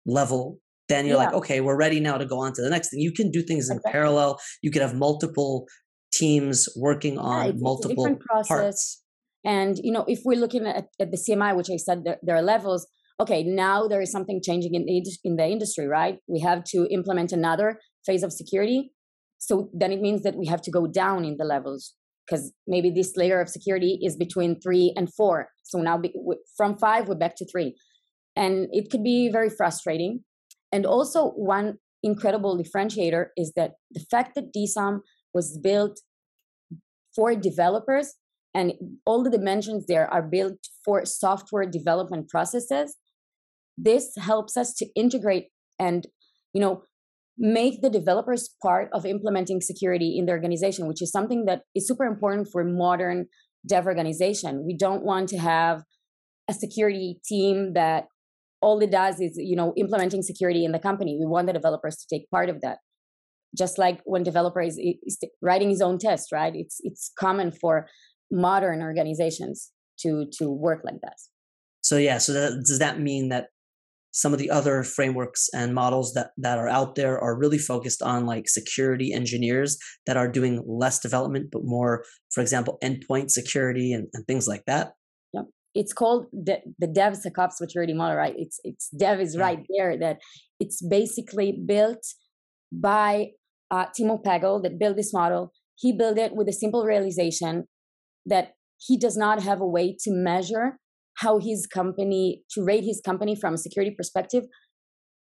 level. 0.05 0.59
Then 0.89 1.05
you're 1.05 1.15
yeah. 1.15 1.27
like, 1.27 1.33
okay, 1.35 1.61
we're 1.61 1.77
ready 1.77 2.01
now 2.01 2.17
to 2.17 2.25
go 2.25 2.39
on 2.39 2.51
to 2.55 2.61
the 2.61 2.69
next 2.69 2.89
thing. 2.89 2.99
You 2.99 3.13
can 3.13 3.31
do 3.31 3.41
things 3.41 3.69
in 3.69 3.79
parallel. 3.85 4.37
You 4.61 4.71
could 4.71 4.81
have 4.81 4.93
multiple 4.93 5.65
teams 6.11 6.67
working 6.75 7.17
on 7.17 7.45
yeah, 7.45 7.51
multiple 7.55 8.19
parts. 8.45 9.01
And 9.45 9.79
you 9.81 9.93
know, 9.93 10.03
if 10.05 10.19
we're 10.25 10.37
looking 10.37 10.67
at, 10.67 10.87
at 10.99 11.11
the 11.11 11.17
CMMI, 11.17 11.55
which 11.55 11.69
I 11.71 11.77
said 11.77 12.03
there, 12.03 12.17
there, 12.21 12.35
are 12.35 12.41
levels, 12.41 12.87
okay, 13.21 13.41
now 13.43 13.87
there 13.87 14.01
is 14.01 14.11
something 14.11 14.41
changing 14.43 14.75
in 14.75 14.85
the, 14.85 15.17
in 15.23 15.37
the 15.37 15.45
industry, 15.45 15.87
right? 15.87 16.17
We 16.27 16.41
have 16.41 16.65
to 16.65 16.87
implement 16.91 17.31
another 17.31 17.79
phase 18.05 18.23
of 18.23 18.33
security. 18.33 18.91
So 19.37 19.69
then 19.73 19.91
it 19.91 20.01
means 20.01 20.23
that 20.23 20.35
we 20.35 20.47
have 20.47 20.61
to 20.63 20.71
go 20.71 20.87
down 20.87 21.25
in 21.25 21.37
the 21.37 21.45
levels 21.45 21.93
because 22.25 22.53
maybe 22.65 22.89
this 22.89 23.17
layer 23.17 23.41
of 23.41 23.49
security 23.49 23.99
is 24.01 24.15
between 24.15 24.59
three 24.61 24.93
and 24.95 25.13
four. 25.13 25.49
So 25.63 25.79
now 25.79 25.97
be, 25.97 26.13
from 26.55 26.77
five, 26.77 27.07
we're 27.07 27.15
back 27.15 27.35
to 27.37 27.45
three. 27.45 27.75
And 28.35 28.67
it 28.71 28.89
could 28.89 29.03
be 29.03 29.29
very 29.29 29.49
frustrating. 29.49 30.23
And 30.71 30.85
also, 30.85 31.31
one 31.31 31.77
incredible 32.01 32.57
differentiator 32.57 33.27
is 33.37 33.51
that 33.55 33.73
the 33.91 33.99
fact 34.11 34.35
that 34.35 34.53
DSOMM 34.53 35.01
was 35.33 35.57
built 35.57 35.99
for 37.15 37.35
developers 37.35 38.15
and 38.53 38.73
all 39.05 39.23
the 39.23 39.29
dimensions 39.29 39.85
there 39.87 40.11
are 40.11 40.21
built 40.21 40.57
for 40.83 41.05
software 41.05 41.65
development 41.65 42.29
processes 42.29 42.95
this 43.77 44.13
helps 44.17 44.55
us 44.57 44.73
to 44.75 44.85
integrate 44.95 45.47
and 45.79 46.07
you 46.53 46.61
know 46.61 46.83
make 47.37 47.81
the 47.81 47.89
developers 47.89 48.49
part 48.61 48.89
of 48.93 49.05
implementing 49.05 49.59
security 49.59 50.17
in 50.17 50.25
the 50.25 50.31
organization 50.31 50.87
which 50.87 51.01
is 51.01 51.11
something 51.11 51.45
that 51.45 51.61
is 51.73 51.87
super 51.87 52.05
important 52.05 52.47
for 52.51 52.63
modern 52.63 53.25
dev 53.67 53.85
organization. 53.85 54.65
We 54.65 54.75
don't 54.77 55.03
want 55.03 55.29
to 55.29 55.37
have 55.37 55.83
a 56.49 56.53
security 56.53 57.19
team 57.25 57.73
that 57.73 58.05
all 58.61 58.79
it 58.81 58.91
does 58.91 59.19
is 59.19 59.37
you 59.37 59.55
know 59.55 59.73
implementing 59.77 60.21
security 60.21 60.65
in 60.65 60.71
the 60.71 60.79
company. 60.79 61.17
We 61.19 61.25
want 61.25 61.47
the 61.47 61.53
developers 61.53 61.97
to 61.97 62.05
take 62.13 62.29
part 62.29 62.49
of 62.49 62.61
that. 62.61 62.79
Just 63.57 63.77
like 63.77 64.01
when 64.05 64.23
developer 64.23 64.61
is, 64.61 64.77
is 64.79 65.19
writing 65.41 65.69
his 65.69 65.81
own 65.81 65.97
test 65.97 66.31
right? 66.31 66.53
It's 66.55 66.79
it's 66.83 67.11
common 67.17 67.51
for 67.51 67.87
modern 68.31 68.81
organizations 68.81 69.71
to 69.99 70.25
to 70.39 70.49
work 70.49 70.81
like 70.83 70.99
that. 71.01 71.17
so 71.81 71.97
yeah 71.97 72.17
so 72.17 72.33
that, 72.33 72.51
does 72.65 72.79
that 72.79 72.99
mean 72.99 73.29
that 73.29 73.47
some 74.13 74.31
of 74.31 74.39
the 74.39 74.49
other 74.49 74.83
frameworks 74.83 75.49
and 75.53 75.73
models 75.73 76.13
that 76.13 76.31
that 76.37 76.57
are 76.57 76.69
out 76.69 76.95
there 76.95 77.19
are 77.19 77.37
really 77.37 77.57
focused 77.57 78.01
on 78.01 78.25
like 78.25 78.47
security 78.47 79.11
engineers 79.11 79.77
that 80.05 80.17
are 80.17 80.31
doing 80.31 80.63
less 80.65 80.99
development 80.99 81.49
but 81.51 81.63
more 81.65 82.05
for 82.31 82.41
example 82.41 82.77
endpoint 82.83 83.29
security 83.29 83.91
and, 83.91 84.07
and 84.13 84.25
things 84.25 84.47
like 84.47 84.63
that. 84.65 84.93
Yeah 85.33 85.43
it's 85.75 85.93
called 85.93 86.27
the, 86.31 86.59
the 86.79 86.87
devsecops 86.87 87.59
maturity 87.59 87.93
model 87.93 88.17
right? 88.17 88.35
It's 88.37 88.59
it's 88.63 88.89
dev 88.89 89.19
is 89.19 89.35
yeah. 89.35 89.41
right 89.41 89.65
there 89.75 89.97
that 89.99 90.19
it's 90.59 90.81
basically 90.81 91.59
built 91.65 92.05
by 92.71 93.29
uh, 93.71 93.85
Timo 93.97 94.23
Pagel 94.23 94.61
that 94.63 94.79
built 94.79 94.95
this 94.97 95.13
model. 95.13 95.51
He 95.75 95.91
built 95.91 96.17
it 96.17 96.35
with 96.35 96.47
a 96.47 96.53
simple 96.53 96.85
realization 96.85 97.65
that 98.25 98.51
he 98.77 98.97
does 98.97 99.17
not 99.17 99.41
have 99.41 99.61
a 99.61 99.67
way 99.67 99.97
to 100.03 100.11
measure 100.11 100.79
how 101.15 101.39
his 101.39 101.67
company 101.67 102.43
to 102.51 102.63
rate 102.63 102.83
his 102.83 103.01
company 103.03 103.35
from 103.35 103.53
a 103.53 103.57
security 103.57 103.93
perspective 103.95 104.43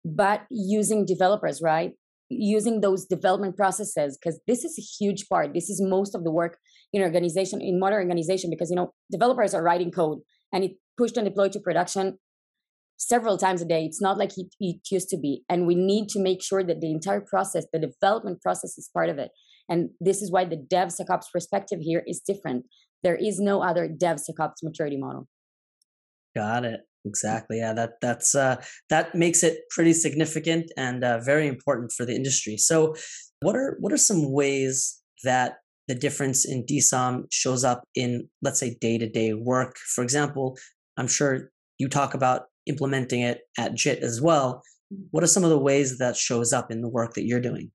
but 0.05 0.43
using 0.51 1.05
developers 1.05 1.61
right? 1.61 1.93
Using 2.29 2.81
those 2.81 3.05
development 3.05 3.57
processes 3.57 4.17
because 4.17 4.39
this 4.47 4.63
is 4.63 4.77
a 4.77 4.81
huge 4.81 5.27
part. 5.27 5.53
This 5.53 5.69
is 5.69 5.81
most 5.81 6.15
of 6.15 6.23
the 6.23 6.31
work 6.31 6.57
in 6.93 7.01
organization 7.01 7.59
in 7.61 7.79
modern 7.79 7.99
organization 7.99 8.49
because 8.49 8.69
you 8.69 8.75
know 8.75 8.93
developers 9.11 9.53
are 9.53 9.63
writing 9.63 9.91
code 9.91 10.19
and 10.53 10.63
it 10.63 10.73
pushed 10.97 11.17
and 11.17 11.25
deployed 11.25 11.51
to 11.53 11.59
production 11.59 12.17
several 12.97 13.37
times 13.37 13.61
a 13.61 13.65
day. 13.65 13.83
It's 13.83 14.01
not 14.01 14.17
like 14.17 14.37
it, 14.37 14.47
it 14.59 14.77
used 14.89 15.09
to 15.09 15.17
be. 15.17 15.43
And 15.49 15.67
we 15.67 15.75
need 15.75 16.07
to 16.09 16.19
make 16.19 16.41
sure 16.41 16.63
that 16.63 16.81
the 16.81 16.91
entire 16.91 17.21
process 17.21 17.65
the 17.73 17.79
development 17.79 18.41
process 18.41 18.77
is 18.77 18.89
part 18.93 19.09
of 19.09 19.17
it. 19.17 19.31
And 19.67 19.89
this 19.99 20.21
is 20.21 20.31
why 20.31 20.45
the 20.45 20.57
devsecops 20.57 21.31
perspective 21.33 21.79
here 21.81 22.03
is 22.07 22.21
different. 22.25 22.65
There 23.03 23.15
is 23.15 23.39
no 23.39 23.61
other 23.61 23.87
DevSecOps 23.87 24.63
maturity 24.63 24.97
model. 24.97 25.27
Got 26.35 26.65
it. 26.65 26.81
Exactly. 27.05 27.59
Yeah, 27.59 27.73
that 27.73 27.93
that's 28.01 28.33
uh, 28.33 28.61
that 28.89 29.13
makes 29.13 29.43
it 29.43 29.59
pretty 29.69 29.93
significant 29.93 30.71
and 30.75 31.03
uh, 31.03 31.19
very 31.19 31.47
important 31.47 31.91
for 31.91 32.03
the 32.03 32.15
industry. 32.15 32.57
So, 32.57 32.95
what 33.41 33.55
are 33.55 33.77
what 33.79 33.93
are 33.93 33.97
some 33.97 34.31
ways 34.31 35.01
that 35.23 35.57
the 35.87 35.95
difference 35.95 36.45
in 36.45 36.65
DSOMM 36.65 37.25
shows 37.31 37.63
up 37.63 37.83
in, 37.95 38.27
let's 38.41 38.59
say, 38.59 38.75
day 38.81 38.97
to 38.97 39.07
day 39.07 39.33
work. 39.33 39.77
For 39.77 40.03
example, 40.03 40.57
I'm 40.97 41.07
sure 41.07 41.51
you 41.77 41.87
talk 41.87 42.13
about 42.13 42.43
implementing 42.65 43.21
it 43.21 43.41
at 43.57 43.75
JIT 43.75 43.99
as 43.99 44.21
well. 44.21 44.63
What 45.11 45.23
are 45.23 45.27
some 45.27 45.43
of 45.43 45.49
the 45.49 45.59
ways 45.59 45.97
that 45.97 46.15
shows 46.15 46.53
up 46.53 46.71
in 46.71 46.81
the 46.81 46.89
work 46.89 47.13
that 47.13 47.25
you're 47.25 47.41
doing? 47.41 47.71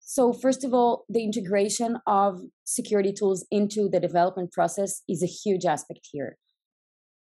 So, 0.00 0.32
first 0.32 0.64
of 0.64 0.74
all, 0.74 1.04
the 1.08 1.24
integration 1.24 1.98
of 2.06 2.40
security 2.64 3.12
tools 3.12 3.46
into 3.50 3.88
the 3.88 4.00
development 4.00 4.52
process 4.52 5.02
is 5.08 5.22
a 5.22 5.26
huge 5.26 5.64
aspect 5.64 6.08
here. 6.12 6.36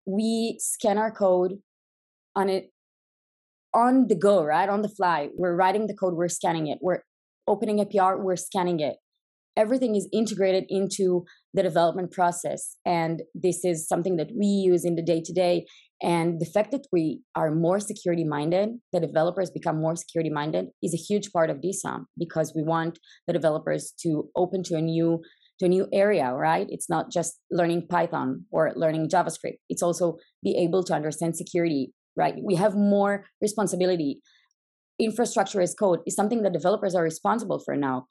We 0.06 0.56
scan 0.60 0.98
our 0.98 1.10
code 1.10 1.54
on 2.34 2.48
it 2.48 2.70
on 3.74 4.06
the 4.08 4.14
go, 4.14 4.42
right? 4.42 4.68
On 4.68 4.82
the 4.82 4.88
fly. 4.88 5.28
We're 5.36 5.54
writing 5.54 5.86
the 5.86 5.94
code, 5.94 6.14
we're 6.14 6.28
scanning 6.28 6.68
it. 6.68 6.78
We're 6.80 7.02
opening 7.46 7.80
a 7.80 7.86
PR, 7.86 8.16
we're 8.16 8.36
scanning 8.36 8.80
it 8.80 8.96
everything 9.56 9.96
is 9.96 10.08
integrated 10.12 10.64
into 10.68 11.24
the 11.54 11.62
development 11.62 12.12
process 12.12 12.76
and 12.84 13.22
this 13.34 13.64
is 13.64 13.88
something 13.88 14.16
that 14.16 14.30
we 14.38 14.46
use 14.46 14.84
in 14.84 14.94
the 14.94 15.02
day 15.02 15.20
to 15.24 15.32
day 15.32 15.66
and 16.02 16.38
the 16.40 16.46
fact 16.46 16.70
that 16.70 16.86
we 16.92 17.22
are 17.34 17.54
more 17.54 17.80
security 17.80 18.24
minded 18.24 18.68
the 18.92 19.00
developers 19.00 19.50
become 19.50 19.80
more 19.80 19.96
security 19.96 20.30
minded 20.30 20.66
is 20.82 20.92
a 20.92 20.98
huge 21.08 21.32
part 21.32 21.48
of 21.48 21.58
DSOMM 21.58 22.04
because 22.18 22.52
we 22.54 22.62
want 22.62 22.98
the 23.26 23.32
developers 23.32 23.92
to 24.02 24.28
open 24.36 24.62
to 24.62 24.76
a 24.76 24.82
new 24.82 25.22
to 25.58 25.66
a 25.66 25.68
new 25.68 25.86
area 25.92 26.32
right? 26.32 26.66
It's 26.70 26.88
not 26.88 27.10
just 27.10 27.38
learning 27.50 27.86
python 27.88 28.44
or 28.50 28.72
learning 28.76 29.08
javascript. 29.08 29.58
It's 29.68 29.82
also 29.82 30.16
be 30.42 30.56
able 30.56 30.84
to 30.84 30.94
understand 30.94 31.36
security 31.36 31.92
right? 32.16 32.34
We 32.42 32.54
have 32.54 32.74
more 32.74 33.26
responsibility. 33.40 34.20
Infrastructure 34.98 35.60
as 35.60 35.74
code 35.74 36.00
is 36.06 36.16
something 36.16 36.42
that 36.42 36.54
developers 36.54 36.94
are 36.94 37.02
responsible 37.02 37.58
for 37.58 37.76
now. 37.76 38.06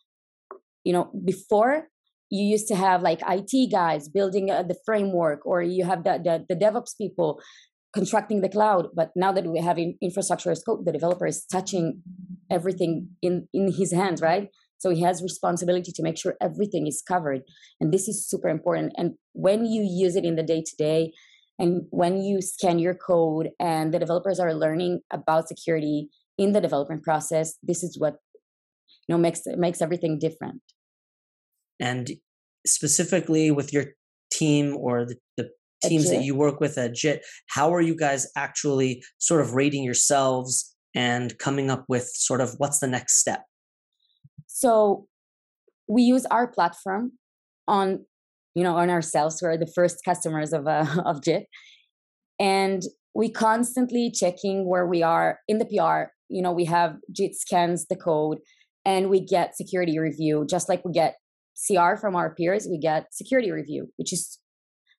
You 0.84 0.94
know 0.94 1.12
before 1.26 1.88
you 2.30 2.44
used 2.44 2.68
to 2.68 2.76
have 2.76 3.02
like 3.02 3.22
IT 3.28 3.72
guys 3.72 4.10
building 4.10 4.50
uh, 4.52 4.64
the 4.64 4.78
framework, 4.86 5.46
or 5.46 5.62
you 5.62 5.86
have 5.86 6.04
the, 6.04 6.20
the, 6.24 6.46
the 6.50 6.56
DevOps 6.56 6.98
people 6.98 7.40
constructing 7.94 8.42
the 8.42 8.50
cloud. 8.50 8.88
But 8.94 9.12
now 9.16 9.32
that 9.32 9.46
we 9.46 9.60
have 9.60 9.78
in 9.78 9.96
infrastructure 10.02 10.52
as 10.52 10.64
code, 10.64 10.86
the 10.86 10.92
developer 10.92 11.26
is 11.26 11.46
touching 11.46 12.02
everything 12.52 13.10
in 13.22 13.48
in 13.54 13.72
his 13.72 13.92
hands, 13.94 14.22
right? 14.22 14.50
So 14.86 14.92
he 14.92 15.02
has 15.02 15.24
responsibility 15.24 15.92
to 15.92 16.04
make 16.04 16.18
sure 16.18 16.36
everything 16.40 16.86
is 16.86 17.02
covered, 17.02 17.42
and 17.82 17.92
this 17.92 18.08
is 18.08 18.30
super 18.30 18.50
important. 18.50 18.94
And 18.98 19.16
when 19.34 19.66
you 19.66 19.82
use 19.82 20.16
it 20.16 20.26
in 20.26 20.36
the 20.36 20.44
day 20.44 20.62
to 20.62 20.76
day, 20.78 21.12
and 21.58 21.84
when 21.90 22.22
you 22.22 22.42
scan 22.42 22.78
your 22.78 22.94
code, 22.94 23.50
and 23.60 23.92
the 23.92 23.98
developers 23.98 24.40
are 24.40 24.54
learning 24.54 25.00
about 25.12 25.48
security 25.48 26.10
in 26.38 26.52
the 26.52 26.62
development 26.62 27.02
process, 27.02 27.56
this 27.64 27.82
is 27.82 27.98
what 27.98 28.18
you 29.08 29.16
know 29.16 29.18
makes 29.18 29.42
makes 29.58 29.82
everything 29.82 30.20
different 30.20 30.62
and 31.80 32.12
specifically 32.66 33.52
with 33.52 33.74
your 33.74 33.86
team 34.32 34.76
or 34.78 35.06
the, 35.06 35.16
the 35.38 35.50
teams 35.84 36.10
that 36.10 36.24
you 36.24 36.36
work 36.36 36.60
with 36.60 36.78
at 36.78 36.96
JIT, 36.96 37.24
how 37.48 37.74
are 37.74 37.82
you 37.82 37.96
guys 37.96 38.28
actually 38.36 39.04
sort 39.18 39.42
of 39.42 39.54
rating 39.54 39.84
yourselves 39.84 40.76
and 40.96 41.38
coming 41.38 41.70
up 41.70 41.86
with 41.88 42.10
sort 42.14 42.42
of 42.42 42.56
what's 42.58 42.80
the 42.80 42.88
next 42.88 43.20
step? 43.20 43.44
So 44.56 45.08
we 45.90 46.04
use 46.04 46.26
our 46.28 46.48
platform 46.48 47.12
on 47.68 48.06
you 48.54 48.64
know 48.64 48.78
on 48.78 48.90
ourselves. 48.90 49.42
We're 49.42 49.58
the 49.58 49.72
first 49.76 49.98
customers 50.06 50.54
of 50.54 50.66
uh, 50.66 50.86
of 51.06 51.22
JIT. 51.22 51.48
And 52.40 52.82
we 53.14 53.30
constantly 53.30 54.12
checking 54.12 54.68
where 54.70 54.88
we 54.88 55.04
are 55.04 55.40
in 55.50 55.58
the 55.58 55.66
PR 55.66 56.12
you 56.30 56.42
know 56.42 56.54
we 56.54 56.66
have 56.66 56.96
JIT 57.12 57.36
scans 57.36 57.86
the 57.88 57.98
code 57.98 58.38
and 58.86 59.10
we 59.10 59.20
get 59.20 59.58
security 59.58 60.00
review 60.00 60.46
just 60.50 60.70
like 60.70 60.86
we 60.86 60.94
get 60.94 61.16
CR 61.56 61.96
from 61.96 62.16
our 62.16 62.34
peers, 62.34 62.68
we 62.70 62.78
get 62.78 63.14
security 63.14 63.52
review, 63.52 63.88
which 63.98 64.12
is 64.12 64.40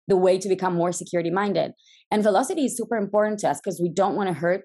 the 0.09 0.17
way 0.17 0.39
to 0.39 0.49
become 0.49 0.75
more 0.75 0.93
security 0.93 1.31
minded. 1.31 1.73
And 2.11 2.23
velocity 2.23 2.67
is 2.67 2.77
super 2.77 2.97
important 2.97 3.41
to 3.41 3.49
us 3.49 3.61
because 3.63 3.81
we 3.81 3.91
don't 3.93 4.17
want 4.17 4.29
to 4.29 4.35
hurt 4.35 4.65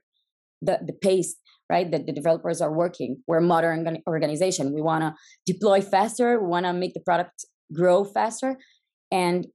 the, 0.62 0.80
the 0.86 0.94
pace, 0.94 1.36
right? 1.72 1.90
That 1.90 2.06
the 2.06 2.12
developers 2.12 2.60
are 2.62 2.74
working. 2.84 3.24
We're 3.28 3.38
a 3.38 3.50
modern 3.56 3.98
organization. 4.06 4.74
We 4.74 4.82
want 4.82 5.04
to 5.04 5.16
deploy 5.52 5.80
faster. 5.82 6.40
We 6.40 6.48
want 6.48 6.66
to 6.66 6.74
make 6.74 6.94
the 6.94 7.00
product 7.00 7.46
grow 7.74 8.04
faster. 8.04 8.58
And 9.10 9.48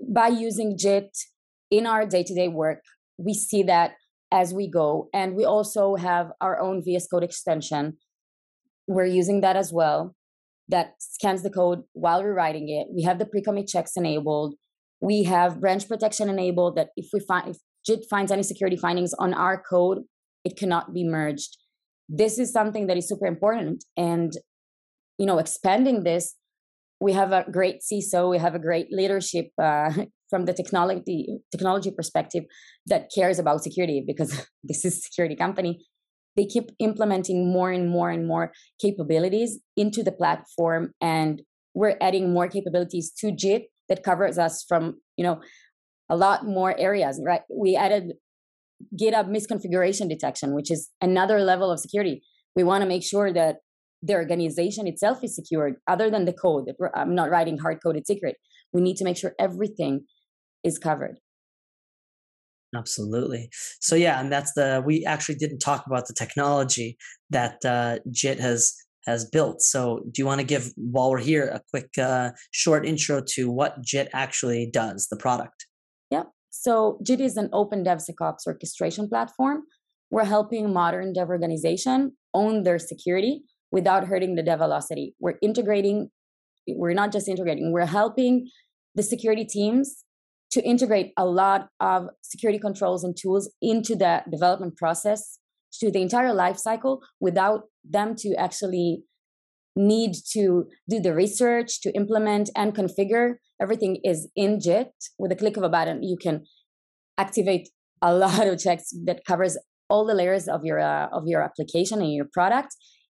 by 0.00 0.28
using 0.28 0.78
JIT 0.78 1.10
in 1.70 1.86
our 1.86 2.06
day 2.06 2.22
to 2.24 2.34
day 2.34 2.48
work, 2.48 2.80
we 3.18 3.34
see 3.34 3.62
that 3.64 3.92
as 4.32 4.54
we 4.54 4.68
go. 4.68 5.08
And 5.12 5.36
we 5.36 5.44
also 5.44 5.96
have 5.96 6.32
our 6.40 6.58
own 6.60 6.82
VS 6.82 7.06
Code 7.08 7.22
extension. 7.22 7.98
We're 8.88 9.12
using 9.22 9.42
that 9.42 9.56
as 9.56 9.72
well 9.72 10.14
that 10.68 10.94
scans 10.98 11.42
the 11.42 11.50
code 11.50 11.82
while 11.92 12.22
we're 12.22 12.34
writing 12.34 12.68
it. 12.68 12.88
We 12.92 13.02
have 13.02 13.18
the 13.18 13.26
pre-commit 13.26 13.68
checks 13.68 13.92
enabled. 13.96 14.54
We 15.00 15.22
have 15.24 15.60
branch 15.60 15.86
protection 15.88 16.28
enabled 16.28 16.76
that 16.76 16.88
if 16.96 17.06
we 17.12 17.20
find 17.20 17.50
if 17.50 17.58
JIT 17.86 18.06
finds 18.10 18.32
any 18.32 18.42
security 18.42 18.76
findings 18.76 19.14
on 19.14 19.32
our 19.32 19.62
code, 19.62 19.98
it 20.46 20.56
cannot 20.56 20.94
be 20.94 21.04
merged. 21.18 21.52
This 22.08 22.38
is 22.38 22.52
something 22.52 22.86
that 22.86 22.96
is 22.96 23.08
super 23.08 23.26
important. 23.26 23.84
And 23.96 24.32
you 25.18 25.26
know, 25.26 25.38
expanding 25.38 26.04
this, 26.04 26.34
we 27.00 27.12
have 27.12 27.32
a 27.32 27.44
great 27.50 27.78
CISO, 27.86 28.30
we 28.30 28.38
have 28.38 28.54
a 28.54 28.58
great 28.58 28.88
leadership 28.90 29.46
uh, 29.60 29.92
from 30.30 30.44
the 30.44 30.54
technology 30.60 31.38
technology 31.52 31.90
perspective 31.90 32.44
that 32.86 33.10
cares 33.14 33.38
about 33.38 33.62
security 33.62 34.02
because 34.06 34.30
this 34.64 34.84
is 34.84 34.94
a 34.98 35.00
security 35.08 35.36
company 35.36 35.72
they 36.36 36.44
keep 36.44 36.70
implementing 36.78 37.50
more 37.50 37.70
and 37.70 37.88
more 37.88 38.10
and 38.10 38.26
more 38.28 38.52
capabilities 38.80 39.58
into 39.76 40.02
the 40.02 40.12
platform 40.12 40.92
and 41.00 41.42
we're 41.74 41.96
adding 42.00 42.32
more 42.32 42.48
capabilities 42.48 43.10
to 43.18 43.32
JIT 43.32 43.62
that 43.88 44.02
covers 44.02 44.36
us 44.36 44.64
from 44.68 44.82
you 45.16 45.24
know 45.24 45.40
a 46.08 46.16
lot 46.16 46.44
more 46.44 46.78
areas 46.78 47.20
right 47.24 47.42
we 47.50 47.76
added 47.76 48.14
github 49.00 49.28
misconfiguration 49.28 50.08
detection 50.08 50.54
which 50.54 50.70
is 50.70 50.90
another 51.00 51.40
level 51.40 51.70
of 51.70 51.80
security 51.80 52.22
we 52.54 52.62
want 52.62 52.82
to 52.82 52.88
make 52.88 53.02
sure 53.02 53.32
that 53.32 53.56
the 54.02 54.14
organization 54.14 54.86
itself 54.86 55.22
is 55.22 55.34
secured 55.34 55.76
other 55.88 56.10
than 56.10 56.24
the 56.24 56.32
code 56.32 56.72
i'm 56.94 57.14
not 57.14 57.30
writing 57.30 57.58
hard 57.58 57.78
coded 57.82 58.06
secret 58.06 58.36
we 58.72 58.80
need 58.80 58.96
to 58.96 59.04
make 59.04 59.16
sure 59.16 59.34
everything 59.38 60.04
is 60.64 60.78
covered 60.78 61.18
Absolutely. 62.74 63.48
So 63.80 63.96
yeah, 63.96 64.20
and 64.20 64.30
that's 64.30 64.52
the 64.52 64.82
we 64.84 65.04
actually 65.04 65.36
didn't 65.36 65.60
talk 65.60 65.86
about 65.86 66.08
the 66.08 66.14
technology 66.14 66.98
that 67.30 67.64
uh, 67.64 68.00
JIT 68.10 68.40
has 68.40 68.74
has 69.06 69.24
built. 69.24 69.62
So 69.62 70.00
do 70.10 70.20
you 70.20 70.26
want 70.26 70.40
to 70.40 70.46
give 70.46 70.72
while 70.76 71.10
we're 71.10 71.18
here 71.18 71.46
a 71.46 71.60
quick 71.70 71.90
uh, 71.98 72.32
short 72.50 72.84
intro 72.84 73.22
to 73.34 73.50
what 73.50 73.80
JIT 73.82 74.08
actually 74.12 74.68
does, 74.72 75.06
the 75.08 75.16
product? 75.16 75.65
So 76.58 76.98
JIT 77.02 77.20
is 77.20 77.36
an 77.36 77.50
open 77.52 77.84
DevSecOps 77.84 78.46
orchestration 78.46 79.08
platform. 79.08 79.64
We're 80.10 80.24
helping 80.24 80.72
modern 80.72 81.12
dev 81.12 81.28
organization 81.28 82.16
own 82.32 82.62
their 82.62 82.78
security 82.78 83.42
without 83.70 84.06
hurting 84.06 84.36
the 84.36 84.42
dev 84.42 84.60
velocity. 84.60 85.14
We're 85.20 85.38
integrating. 85.42 86.10
We're 86.66 86.94
not 86.94 87.12
just 87.12 87.28
integrating. 87.28 87.72
We're 87.72 87.86
helping 87.86 88.48
the 88.94 89.02
security 89.02 89.44
teams 89.44 90.04
to 90.52 90.62
integrate 90.62 91.12
a 91.18 91.26
lot 91.26 91.68
of 91.80 92.08
security 92.22 92.58
controls 92.58 93.04
and 93.04 93.14
tools 93.16 93.52
into 93.60 93.94
the 93.94 94.22
development 94.30 94.76
process 94.76 95.38
to 95.80 95.90
the 95.90 96.00
entire 96.00 96.32
life 96.32 96.56
cycle 96.56 97.02
without 97.20 97.64
them 97.84 98.14
to 98.16 98.34
actually 98.36 99.02
need 99.76 100.14
to 100.32 100.66
do 100.88 101.00
the 101.00 101.14
research 101.14 101.80
to 101.82 101.94
implement 101.94 102.50
and 102.56 102.74
configure 102.74 103.34
everything 103.60 103.98
is 104.04 104.28
in 104.34 104.58
jit 104.60 104.90
with 105.18 105.30
a 105.32 105.36
click 105.36 105.56
of 105.56 105.62
a 105.62 105.68
button 105.68 106.02
you 106.02 106.16
can 106.16 106.44
activate 107.18 107.68
a 108.02 108.14
lot 108.24 108.46
of 108.46 108.58
checks 108.58 108.92
that 109.04 109.24
covers 109.24 109.56
all 109.88 110.04
the 110.04 110.14
layers 110.14 110.48
of 110.48 110.64
your 110.64 110.80
uh, 110.80 111.06
of 111.12 111.24
your 111.26 111.42
application 111.42 112.00
and 112.00 112.12
your 112.12 112.26
product 112.32 112.74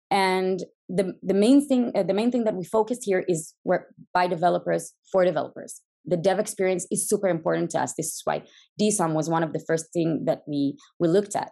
and 0.09 0.63
the 0.87 1.13
the 1.23 1.33
main 1.33 1.67
thing 1.67 1.91
uh, 1.95 2.03
the 2.03 2.13
main 2.13 2.31
thing 2.31 2.43
that 2.43 2.55
we 2.55 2.63
focus 2.63 2.99
here 3.03 3.23
is 3.27 3.53
work 3.63 3.93
by 4.13 4.27
developers 4.27 4.93
for 5.11 5.25
developers 5.25 5.81
the 6.05 6.17
dev 6.17 6.39
experience 6.39 6.87
is 6.89 7.07
super 7.07 7.27
important 7.27 7.71
to 7.71 7.79
us. 7.79 7.93
This 7.93 8.07
is 8.07 8.21
why 8.23 8.43
DSOMM 8.79 9.13
was 9.13 9.29
one 9.29 9.43
of 9.43 9.53
the 9.53 9.63
first 9.67 9.93
thing 9.93 10.25
that 10.25 10.41
we 10.47 10.77
we 10.99 11.07
looked 11.07 11.35
at. 11.35 11.51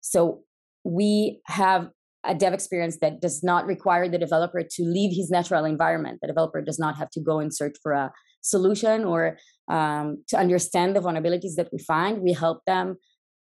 So 0.00 0.42
we 0.84 1.40
have 1.46 1.90
a 2.24 2.34
dev 2.34 2.52
experience 2.52 2.98
that 3.00 3.20
does 3.20 3.42
not 3.42 3.66
require 3.66 4.08
the 4.08 4.18
developer 4.18 4.62
to 4.62 4.82
leave 4.82 5.16
his 5.16 5.30
natural 5.30 5.64
environment. 5.64 6.18
The 6.20 6.28
developer 6.28 6.60
does 6.60 6.78
not 6.78 6.96
have 6.96 7.10
to 7.10 7.20
go 7.20 7.38
and 7.38 7.54
search 7.54 7.76
for 7.82 7.92
a 7.92 8.12
solution 8.42 9.04
or 9.04 9.38
um, 9.70 10.22
to 10.28 10.38
understand 10.38 10.94
the 10.94 11.00
vulnerabilities 11.00 11.54
that 11.56 11.68
we 11.72 11.78
find. 11.78 12.22
We 12.22 12.32
help 12.32 12.62
them 12.66 12.96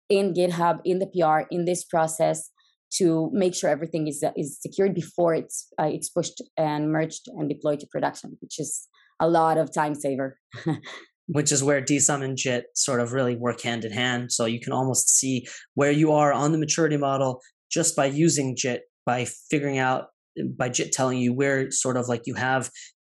in 0.10 0.34
GitHub, 0.34 0.80
in 0.84 1.00
the 1.00 1.08
PR, 1.08 1.48
in 1.50 1.66
this 1.66 1.84
process 1.84 2.50
to 2.98 3.30
make 3.34 3.56
sure 3.56 3.70
everything 3.70 4.08
is 4.08 4.24
is 4.36 4.60
secured 4.62 4.94
before 4.94 5.34
it's 5.34 5.68
uh, 5.80 5.90
it's 5.92 6.10
pushed 6.10 6.42
and 6.58 6.92
merged 6.92 7.28
and 7.28 7.50
deployed 7.50 7.80
to 7.80 7.88
production, 7.88 8.38
which 8.42 8.60
is 8.60 8.88
a 9.20 9.28
lot 9.28 9.58
of 9.58 9.74
time 9.74 9.96
saver. 9.96 10.38
Which 11.28 11.52
is 11.52 11.64
where 11.64 11.82
DSOMM 11.82 12.24
and 12.24 12.38
JIT 12.38 12.66
sort 12.76 13.00
of 13.00 13.12
really 13.12 13.36
work 13.36 13.60
hand 13.60 13.84
in 13.84 13.92
hand. 13.92 14.32
So 14.32 14.46
you 14.46 14.60
can 14.60 14.72
almost 14.72 15.10
see 15.10 15.48
where 15.74 15.90
you 15.90 16.12
are 16.12 16.32
on 16.32 16.52
the 16.52 16.60
maturity 16.60 16.98
model 16.98 17.42
just 17.76 17.96
by 17.96 18.06
using 18.06 18.56
JIT, 18.58 18.84
by 19.06 19.26
figuring 19.26 19.78
out 19.78 20.08
by 20.58 20.70
JIT 20.70 20.92
telling 20.92 21.20
you 21.20 21.34
where 21.34 21.70
sort 21.72 21.98
of 21.98 22.08
like 22.08 22.24
you 22.26 22.34
have 22.36 22.72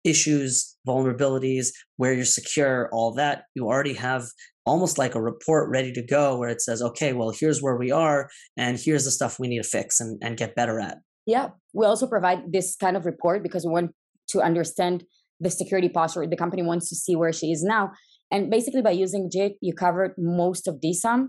issues, 0.04 0.76
vulnerabilities, 0.88 1.68
where 1.98 2.14
you're 2.14 2.26
secure, 2.26 2.90
all 2.92 3.14
that, 3.14 3.44
you 3.56 3.66
already 3.68 3.94
have 3.94 4.26
almost 4.66 4.98
like 4.98 5.16
a 5.16 5.22
report 5.22 5.70
ready 5.70 5.94
to 5.94 6.02
go 6.02 6.38
where 6.38 6.50
it 6.50 6.62
says, 6.62 6.82
okay, 6.82 7.14
well, 7.14 7.32
here's 7.32 7.62
where 7.62 7.78
we 7.78 7.92
are, 7.92 8.30
and 8.58 8.80
here's 8.80 9.06
the 9.06 9.12
stuff 9.12 9.40
we 9.40 9.48
need 9.48 9.62
to 9.62 9.68
fix 9.68 10.00
and, 10.00 10.20
and 10.22 10.38
get 10.38 10.56
better 10.56 10.80
at. 10.80 10.98
Yeah. 11.26 11.50
We 11.74 11.86
also 11.86 12.08
provide 12.08 12.52
this 12.52 12.76
kind 12.76 12.98
of 12.98 13.06
report 13.06 13.44
because 13.44 13.66
we 13.66 13.72
want 13.72 13.92
to 14.30 14.42
understand 14.42 15.04
the 15.40 15.52
security 15.52 15.90
posture. 15.90 16.26
The 16.26 16.38
company 16.38 16.64
wants 16.64 16.90
to 16.90 16.96
see 16.96 17.16
where 17.16 17.34
she 17.34 17.52
is 17.52 17.64
now. 17.64 17.92
And 18.32 18.50
basically, 18.50 18.82
by 18.82 18.92
using 18.92 19.30
JIT, 19.32 19.54
you 19.62 19.74
covered 19.74 20.14
most 20.18 20.68
of 20.68 20.82
DSOMM 20.84 21.28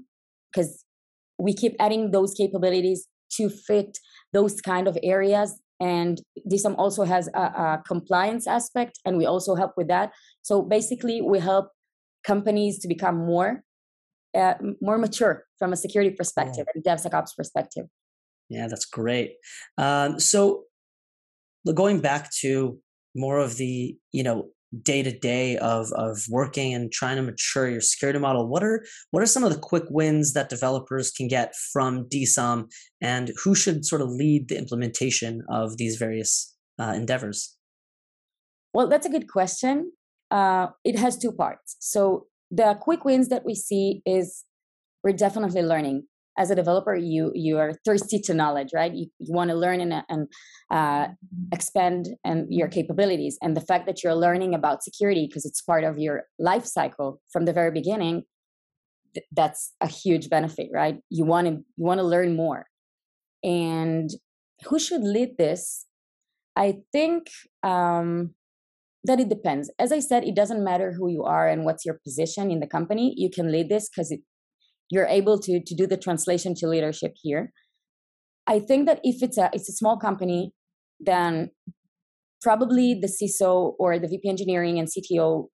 because 0.52 0.84
we 1.38 1.54
keep 1.54 1.74
adding 1.78 2.10
those 2.10 2.34
capabilities 2.34 3.06
to 3.36 3.48
fit 3.48 3.98
those 4.32 4.60
kind 4.60 4.88
of 4.88 4.98
areas. 5.02 5.60
And 5.80 6.20
DSOMM 6.50 6.74
also 6.76 7.04
has 7.04 7.28
a, 7.34 7.40
a, 7.40 7.82
compliance 7.86 8.46
aspect 8.48 8.98
and 9.04 9.16
we 9.16 9.26
also 9.26 9.54
help 9.54 9.72
with 9.76 9.88
that. 9.88 10.10
So 10.42 10.62
basically 10.62 11.22
we 11.22 11.38
help 11.38 11.70
companies 12.24 12.80
to 12.80 12.88
become 12.88 13.16
more 13.16 13.62
uh, 14.36 14.54
more 14.82 14.98
mature 14.98 15.44
from 15.58 15.72
a 15.72 15.76
security 15.76 16.14
perspective 16.14 16.66
and 16.74 16.84
devsecops 16.84 17.34
perspective. 17.36 17.86
Yeah 18.48 18.66
that's 18.66 18.84
great. 18.84 19.36
Um, 19.78 20.18
so 20.18 20.64
going 21.74 22.00
back 22.00 22.30
to 22.40 22.78
more 23.14 23.38
of 23.38 23.56
the 23.56 23.96
you 24.12 24.22
know 24.22 24.48
day 24.82 25.02
to 25.02 25.16
day 25.18 25.56
of 25.58 25.90
of 25.92 26.24
working 26.28 26.74
and 26.74 26.92
trying 26.92 27.16
to 27.16 27.22
mature 27.22 27.68
your 27.68 27.80
security 27.80 28.18
model 28.18 28.46
what 28.46 28.62
are 28.62 28.84
what 29.10 29.22
are 29.22 29.26
some 29.26 29.44
of 29.44 29.52
the 29.52 29.58
quick 29.58 29.84
wins 29.88 30.34
that 30.34 30.50
developers 30.50 31.10
can 31.10 31.26
get 31.26 31.54
from 31.72 32.06
DSOMM 32.08 32.70
and 33.00 33.32
who 33.42 33.54
should 33.54 33.84
sort 33.84 34.02
of 34.02 34.10
lead 34.10 34.48
the 34.48 34.58
implementation 34.58 35.42
of 35.48 35.76
these 35.78 35.96
various 35.96 36.54
uh, 36.78 36.92
endeavors? 36.94 37.56
Well 38.74 38.88
that's 38.88 39.06
a 39.06 39.10
good 39.10 39.28
question. 39.28 39.92
Uh, 40.30 40.68
it 40.84 40.98
has 40.98 41.16
two 41.16 41.32
parts. 41.32 41.76
So 41.80 42.26
the 42.50 42.76
quick 42.80 43.04
wins 43.04 43.28
that 43.28 43.46
we 43.46 43.54
see 43.54 44.02
is 44.04 44.44
we're 45.02 45.12
definitely 45.12 45.62
learning 45.62 46.06
as 46.38 46.50
a 46.50 46.54
developer 46.54 46.94
you 46.94 47.32
you 47.34 47.58
are 47.58 47.72
thirsty 47.84 48.18
to 48.20 48.32
knowledge 48.32 48.70
right? 48.72 48.94
You, 48.94 49.06
you 49.18 49.34
want 49.34 49.50
to 49.50 49.56
learn 49.56 49.80
and, 49.80 50.04
and 50.08 50.28
uh, 50.70 51.08
expand 51.52 52.08
and 52.24 52.46
your 52.48 52.68
capabilities 52.68 53.36
and 53.42 53.56
the 53.56 53.60
fact 53.60 53.86
that 53.86 54.02
you're 54.02 54.14
learning 54.14 54.54
about 54.54 54.82
security 54.82 55.26
because 55.26 55.44
it's 55.44 55.60
part 55.60 55.84
of 55.84 55.98
your 55.98 56.24
life 56.38 56.64
cycle 56.64 57.20
from 57.32 57.44
the 57.44 57.52
very 57.52 57.72
beginning 57.72 58.22
th- 59.14 59.26
that's 59.32 59.74
a 59.80 59.88
huge 59.88 60.30
benefit 60.30 60.68
right? 60.72 60.98
You 61.10 61.24
want 61.24 61.48
to 61.48 61.52
you 61.76 61.84
want 61.84 61.98
to 61.98 62.06
learn 62.06 62.36
more. 62.36 62.66
And 63.42 64.10
who 64.66 64.78
should 64.78 65.02
lead 65.02 65.36
this? 65.38 65.86
I 66.56 66.78
think 66.92 67.28
um, 67.62 68.34
that 69.04 69.20
it 69.20 69.28
depends. 69.28 69.70
As 69.78 69.92
i 69.92 70.00
said 70.00 70.24
it 70.24 70.36
doesn't 70.36 70.64
matter 70.64 70.92
who 70.92 71.08
you 71.08 71.24
are 71.24 71.48
and 71.48 71.64
what's 71.64 71.84
your 71.84 71.98
position 72.04 72.50
in 72.50 72.60
the 72.60 72.66
company 72.66 73.14
you 73.16 73.30
can 73.30 73.50
lead 73.50 73.68
this 73.68 73.88
because 73.88 74.10
it 74.10 74.20
you're 74.90 75.06
able 75.06 75.38
to 75.38 75.60
to 75.64 75.74
do 75.74 75.86
the 75.86 75.96
translation 75.96 76.54
to 76.56 76.68
leadership 76.68 77.14
here. 77.22 77.52
I 78.46 78.60
think 78.60 78.86
that 78.86 79.00
if 79.02 79.22
it's 79.22 79.38
a 79.38 79.50
it's 79.52 79.68
a 79.68 79.72
small 79.72 79.98
company 79.98 80.52
then 81.00 81.50
probably 82.42 82.94
the 82.94 83.06
ciso 83.06 83.74
or 83.78 83.98
the 83.98 84.08
vp 84.08 84.28
engineering 84.28 84.78
and 84.78 84.88
cto 84.88 85.46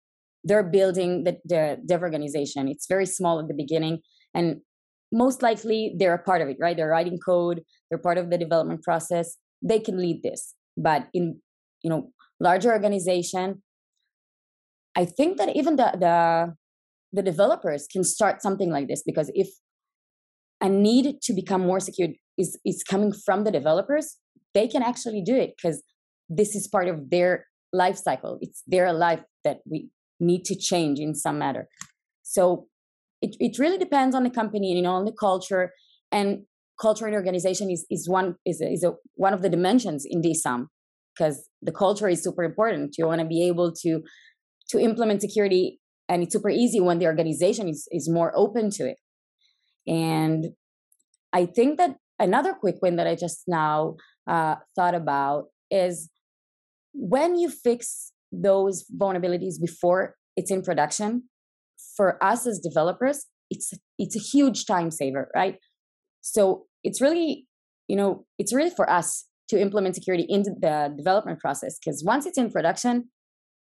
they're 0.44 0.64
building 0.64 1.22
the, 1.22 1.38
the 1.44 1.78
dev 1.86 2.02
organization. 2.02 2.66
It's 2.66 2.86
very 2.88 3.06
small 3.06 3.38
at 3.40 3.48
the 3.48 3.54
beginning 3.54 4.00
and 4.34 4.60
most 5.12 5.42
likely 5.42 5.94
they're 5.98 6.14
a 6.14 6.22
part 6.22 6.42
of 6.42 6.48
it 6.48 6.56
right? 6.60 6.76
They're 6.76 6.88
writing 6.88 7.18
code 7.18 7.62
they're 7.88 7.98
part 7.98 8.18
of 8.18 8.30
the 8.30 8.38
development 8.38 8.82
process. 8.82 9.36
They 9.62 9.78
can 9.78 9.98
lead 9.98 10.22
this. 10.22 10.54
But 10.76 11.08
in 11.12 11.40
you 11.82 11.90
know 11.90 12.10
larger 12.40 12.72
organization 12.72 13.62
i 14.96 15.04
think 15.04 15.36
that 15.38 15.54
even 15.56 15.76
the 15.76 15.90
the 15.98 16.54
the 17.12 17.22
developers 17.22 17.86
can 17.90 18.04
start 18.04 18.42
something 18.42 18.70
like 18.70 18.88
this 18.88 19.02
because 19.04 19.30
if 19.34 19.48
a 20.60 20.68
need 20.68 21.20
to 21.22 21.32
become 21.32 21.60
more 21.62 21.80
secure 21.80 22.08
is 22.38 22.58
is 22.64 22.82
coming 22.82 23.12
from 23.12 23.44
the 23.44 23.50
developers 23.50 24.18
they 24.54 24.68
can 24.68 24.82
actually 24.82 25.22
do 25.22 25.34
it 25.34 25.54
because 25.56 25.82
this 26.28 26.54
is 26.54 26.68
part 26.68 26.88
of 26.88 27.10
their 27.10 27.46
life 27.72 27.96
cycle. 27.96 28.38
It's 28.40 28.62
their 28.66 28.92
life 28.92 29.20
that 29.44 29.58
we 29.70 29.88
need 30.20 30.44
to 30.46 30.56
change 30.56 30.98
in 30.98 31.14
some 31.14 31.38
matter. 31.38 31.68
So 32.22 32.66
it, 33.20 33.36
it 33.40 33.58
really 33.58 33.78
depends 33.78 34.14
on 34.14 34.24
the 34.24 34.30
company 34.30 34.72
you 34.72 34.82
know 34.82 34.94
on 34.94 35.04
the 35.04 35.12
culture 35.12 35.72
and 36.10 36.42
culture 36.80 37.06
and 37.06 37.14
organization 37.14 37.70
is, 37.70 37.86
is 37.90 38.08
one 38.08 38.36
is 38.44 38.60
a, 38.60 38.70
is 38.70 38.84
a, 38.84 38.92
one 39.14 39.32
of 39.32 39.42
the 39.42 39.48
dimensions 39.48 40.04
in 40.08 40.20
DSOMM 40.20 40.66
because 41.14 41.48
the 41.60 41.72
culture 41.72 42.08
is 42.08 42.22
super 42.22 42.42
important. 42.42 42.96
You 42.98 43.06
want 43.06 43.20
to 43.20 43.26
be 43.26 43.46
able 43.46 43.72
to 43.82 44.02
to 44.70 44.78
implement 44.78 45.20
security 45.20 45.80
and 46.12 46.22
it's 46.22 46.34
super 46.34 46.50
easy 46.50 46.78
when 46.78 46.98
the 46.98 47.06
organization 47.06 47.68
is, 47.68 47.88
is 47.90 48.08
more 48.08 48.32
open 48.36 48.70
to 48.70 48.86
it. 48.86 48.98
And 49.86 50.52
i 51.32 51.46
think 51.46 51.78
that 51.78 51.96
another 52.18 52.52
quick 52.52 52.76
win 52.82 52.96
that 52.96 53.06
i 53.06 53.14
just 53.14 53.44
now 53.48 53.96
uh, 54.28 54.56
thought 54.76 54.94
about 54.94 55.44
is 55.70 56.10
when 56.92 57.36
you 57.36 57.48
fix 57.48 58.12
those 58.30 58.84
vulnerabilities 58.96 59.54
before 59.60 60.14
it's 60.36 60.50
in 60.50 60.62
production 60.62 61.24
for 61.96 62.22
us 62.22 62.46
as 62.46 62.60
developers 62.60 63.26
it's 63.50 63.72
it's 63.98 64.16
a 64.16 64.18
huge 64.18 64.66
time 64.66 64.90
saver 64.90 65.30
right? 65.34 65.56
So 66.20 66.66
it's 66.84 67.00
really 67.00 67.46
you 67.88 67.96
know 67.96 68.24
it's 68.38 68.54
really 68.54 68.70
for 68.70 68.88
us 68.88 69.26
to 69.48 69.60
implement 69.60 69.94
security 69.94 70.26
into 70.28 70.50
the 70.58 70.94
development 70.96 71.40
process 71.40 71.78
because 71.78 72.02
once 72.04 72.24
it's 72.26 72.38
in 72.38 72.50
production 72.50 73.08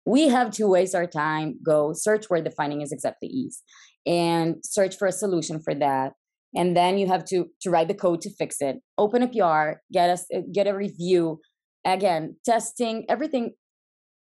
we 0.04 0.28
have 0.28 0.50
to 0.52 0.66
waste 0.66 0.94
our 0.94 1.06
time 1.06 1.58
go 1.64 1.92
search 1.92 2.26
where 2.28 2.42
the 2.42 2.50
finding 2.50 2.80
is 2.80 2.92
exactly 2.92 3.28
is 3.28 3.62
and 4.06 4.56
search 4.64 4.96
for 4.96 5.06
a 5.06 5.12
solution 5.12 5.60
for 5.62 5.74
that. 5.74 6.12
And 6.54 6.76
then 6.76 6.98
you 6.98 7.06
have 7.06 7.24
to 7.26 7.46
to 7.62 7.70
write 7.70 7.88
the 7.88 7.94
code 7.94 8.20
to 8.22 8.30
fix 8.30 8.56
it. 8.60 8.76
Open 8.98 9.22
a 9.22 9.28
pr 9.28 9.78
get 9.92 10.10
us 10.10 10.26
get 10.52 10.66
a 10.66 10.74
review. 10.74 11.40
Again 11.86 12.36
testing 12.44 13.04
everything 13.08 13.52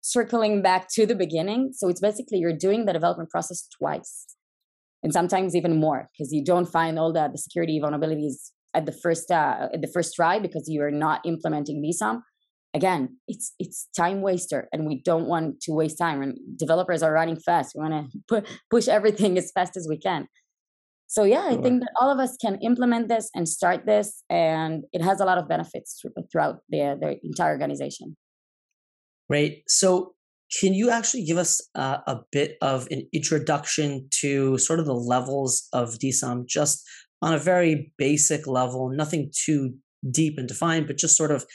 circling 0.01 0.63
back 0.63 0.89
to 0.93 1.07
the 1.07 1.15
beginning. 1.15 1.73
So 1.75 1.89
it's 1.89 2.01
basically 2.01 2.39
you're 2.39 2.57
doing 2.57 2.87
the 2.87 2.93
development 2.93 3.31
process 3.31 3.67
twice 3.79 4.27
and 5.03 5.13
sometimes 5.13 5.57
even 5.57 5.81
more 5.81 6.09
because 6.13 6.33
you 6.33 6.45
don't 6.45 6.67
find 6.67 6.99
all 6.99 7.13
the, 7.13 7.29
the 7.31 7.39
security 7.39 7.81
vulnerabilities 7.83 8.51
at 8.75 8.87
the 8.87 8.93
first 8.93 9.31
uh, 9.31 9.69
at 9.73 9.81
the 9.81 9.91
first 9.93 10.15
try 10.15 10.39
because 10.39 10.65
you 10.69 10.83
are 10.83 10.91
not 10.91 11.21
implementing 11.25 11.83
DSOMM 11.83 12.21
again 12.75 13.17
it's 13.29 13.53
it's 13.59 13.89
time 13.97 14.23
waster 14.23 14.69
and 14.73 14.87
we 14.87 15.03
don't 15.03 15.27
want 15.27 15.61
to 15.61 15.73
waste 15.73 15.99
time 15.99 16.23
and 16.23 16.39
developers 16.57 17.03
are 17.03 17.13
running 17.13 17.39
fast. 17.39 17.75
We 17.75 17.83
want 17.83 18.11
to 18.11 18.19
pu- 18.29 18.49
push 18.71 18.89
everything 18.89 19.39
as 19.43 19.51
fast 19.53 19.77
as 19.77 19.87
we 19.89 19.99
can. 19.99 20.29
So 21.07 21.25
yeah 21.25 21.47
i 21.47 21.57
think 21.57 21.81
that 21.81 21.93
all 22.01 22.11
of 22.11 22.19
us 22.19 22.37
can 22.39 22.57
implement 22.63 23.09
this 23.09 23.29
and 23.35 23.47
start 23.47 23.85
this 23.85 24.23
and 24.31 24.85
it 24.93 25.03
has 25.03 25.21
a 25.21 25.27
lot 25.27 25.37
of 25.37 25.47
benefits 25.47 26.03
throughout 26.31 26.61
the, 26.71 26.97
the 26.99 27.19
entire 27.23 27.53
organization. 27.53 28.17
Right. 29.29 29.63
So 29.69 30.15
can 30.61 30.75
you 30.75 30.91
actually 30.91 31.25
give 31.25 31.39
us 31.39 31.61
uh, 31.75 31.99
a 32.07 32.21
bit 32.31 32.57
of 32.61 32.87
an 32.91 33.09
introduction 33.13 34.09
to 34.21 34.59
sort 34.59 34.81
of 34.81 34.87
the 34.87 34.95
levels 34.95 35.69
of 35.73 35.99
DSOMM 35.99 36.47
just 36.47 36.83
on 37.23 37.33
a 37.33 37.39
very 37.39 37.93
basic 37.97 38.47
level, 38.47 38.91
nothing 38.91 39.31
too 39.35 39.75
deep 40.11 40.37
and 40.37 40.49
defined, 40.49 40.87
but 40.87 40.99
just 40.99 41.17
sort 41.17 41.31
of 41.31 41.47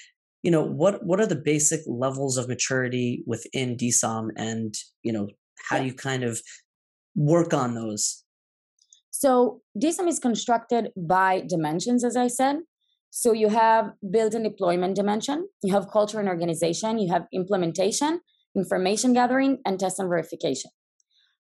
you 0.43 0.51
know 0.51 0.61
what 0.63 1.05
what 1.05 1.19
are 1.19 1.25
the 1.25 1.35
basic 1.35 1.81
levels 1.87 2.37
of 2.37 2.47
maturity 2.47 3.23
within 3.25 3.75
DSOMM 3.75 4.29
and 4.35 4.75
you 5.03 5.11
know 5.11 5.27
how 5.69 5.79
do 5.79 5.85
you 5.85 5.93
kind 5.93 6.23
of 6.23 6.41
work 7.15 7.53
on 7.53 7.73
those? 7.73 8.23
So 9.09 9.61
DSOMM 9.77 10.07
is 10.07 10.19
constructed 10.19 10.89
by 10.95 11.43
dimensions 11.47 12.03
as 12.03 12.15
I 12.15 12.27
said. 12.27 12.57
So 13.09 13.33
you 13.33 13.49
have 13.49 13.93
build 14.11 14.35
and 14.35 14.43
deployment 14.43 14.95
dimension 14.95 15.47
you 15.63 15.73
have 15.73 15.89
culture 15.89 16.19
and 16.19 16.29
organization 16.29 16.99
you 16.99 17.11
have 17.11 17.25
implementation 17.33 18.21
information 18.55 19.13
gathering 19.13 19.59
and 19.65 19.79
test 19.79 19.99
and 19.99 20.09
verification. 20.09 20.71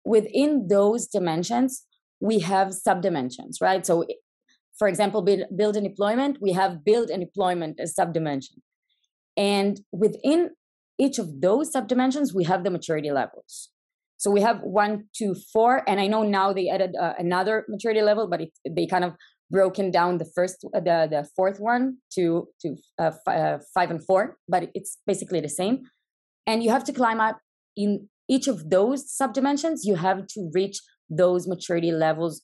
Within 0.05 0.69
those 0.69 1.09
dimensions 1.09 1.85
we 2.21 2.39
have 2.41 2.69
subdimensions 2.69 3.61
right? 3.61 3.85
So 3.85 4.05
for 4.79 4.87
example 4.87 5.23
build 5.23 5.77
and 5.77 5.89
deployment 5.89 6.39
we 6.41 6.53
have 6.53 6.85
build 6.85 7.11
and 7.11 7.21
deployment 7.21 7.81
as 7.81 7.95
subdimension 7.95 8.59
and 9.37 9.81
within 9.93 10.51
each 10.99 11.19
of 11.19 11.41
those 11.41 11.73
subdimensions, 11.73 12.35
we 12.35 12.45
have 12.45 12.65
the 12.65 12.71
maturity 12.71 13.11
levels. 13.11 13.71
So 14.17 14.31
we 14.31 14.41
have 14.43 14.61
one, 14.63 15.05
two, 15.17 15.35
four, 15.53 15.83
and 15.89 16.01
I 16.01 16.07
know 16.07 16.23
now 16.23 16.53
they 16.53 16.69
added 16.69 16.95
uh, 16.99 17.15
another 17.19 17.65
maturity 17.69 18.01
level, 18.01 18.29
but 18.29 18.41
it, 18.41 18.51
they 18.69 18.87
kind 18.87 19.05
of 19.05 19.15
broken 19.51 19.91
down 19.91 20.19
the 20.19 20.25
first, 20.25 20.65
uh, 20.75 20.81
the 20.81 21.09
the 21.11 21.29
fourth 21.37 21.59
one 21.59 21.99
to 22.15 22.49
to 22.61 22.77
uh, 22.99 23.11
f- 23.27 23.35
uh, 23.35 23.59
five 23.75 23.91
and 23.91 24.05
four, 24.07 24.37
but 24.49 24.71
it's 24.75 24.99
basically 25.07 25.41
the 25.41 25.49
same. 25.49 25.83
And 26.47 26.63
you 26.63 26.71
have 26.71 26.85
to 26.85 26.93
climb 26.93 27.21
up 27.21 27.39
in 27.77 28.09
each 28.29 28.47
of 28.49 28.71
those 28.71 29.05
subdimensions. 29.21 29.81
You 29.83 29.97
have 29.97 30.27
to 30.29 30.51
reach 30.55 30.81
those 31.11 31.47
maturity 31.47 31.93
levels 31.93 32.41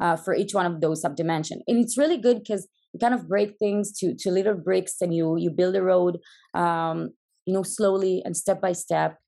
uh, 0.00 0.16
for 0.16 0.34
each 0.34 0.54
one 0.54 0.66
of 0.66 0.80
those 0.80 1.04
subdimension. 1.04 1.58
And 1.68 1.78
it's 1.78 1.96
really 1.96 2.16
good 2.16 2.38
because 2.40 2.66
kind 3.00 3.14
of 3.14 3.28
break 3.28 3.56
things 3.58 3.92
to 3.98 4.14
to 4.18 4.30
little 4.30 4.54
bricks 4.54 4.96
and 5.00 5.14
you 5.14 5.36
you 5.36 5.50
build 5.50 5.76
a 5.76 5.82
road 5.82 6.18
um, 6.54 7.10
you 7.46 7.52
know 7.52 7.62
slowly 7.62 8.22
and 8.24 8.36
step 8.36 8.60
by 8.60 8.72
step. 8.72 9.18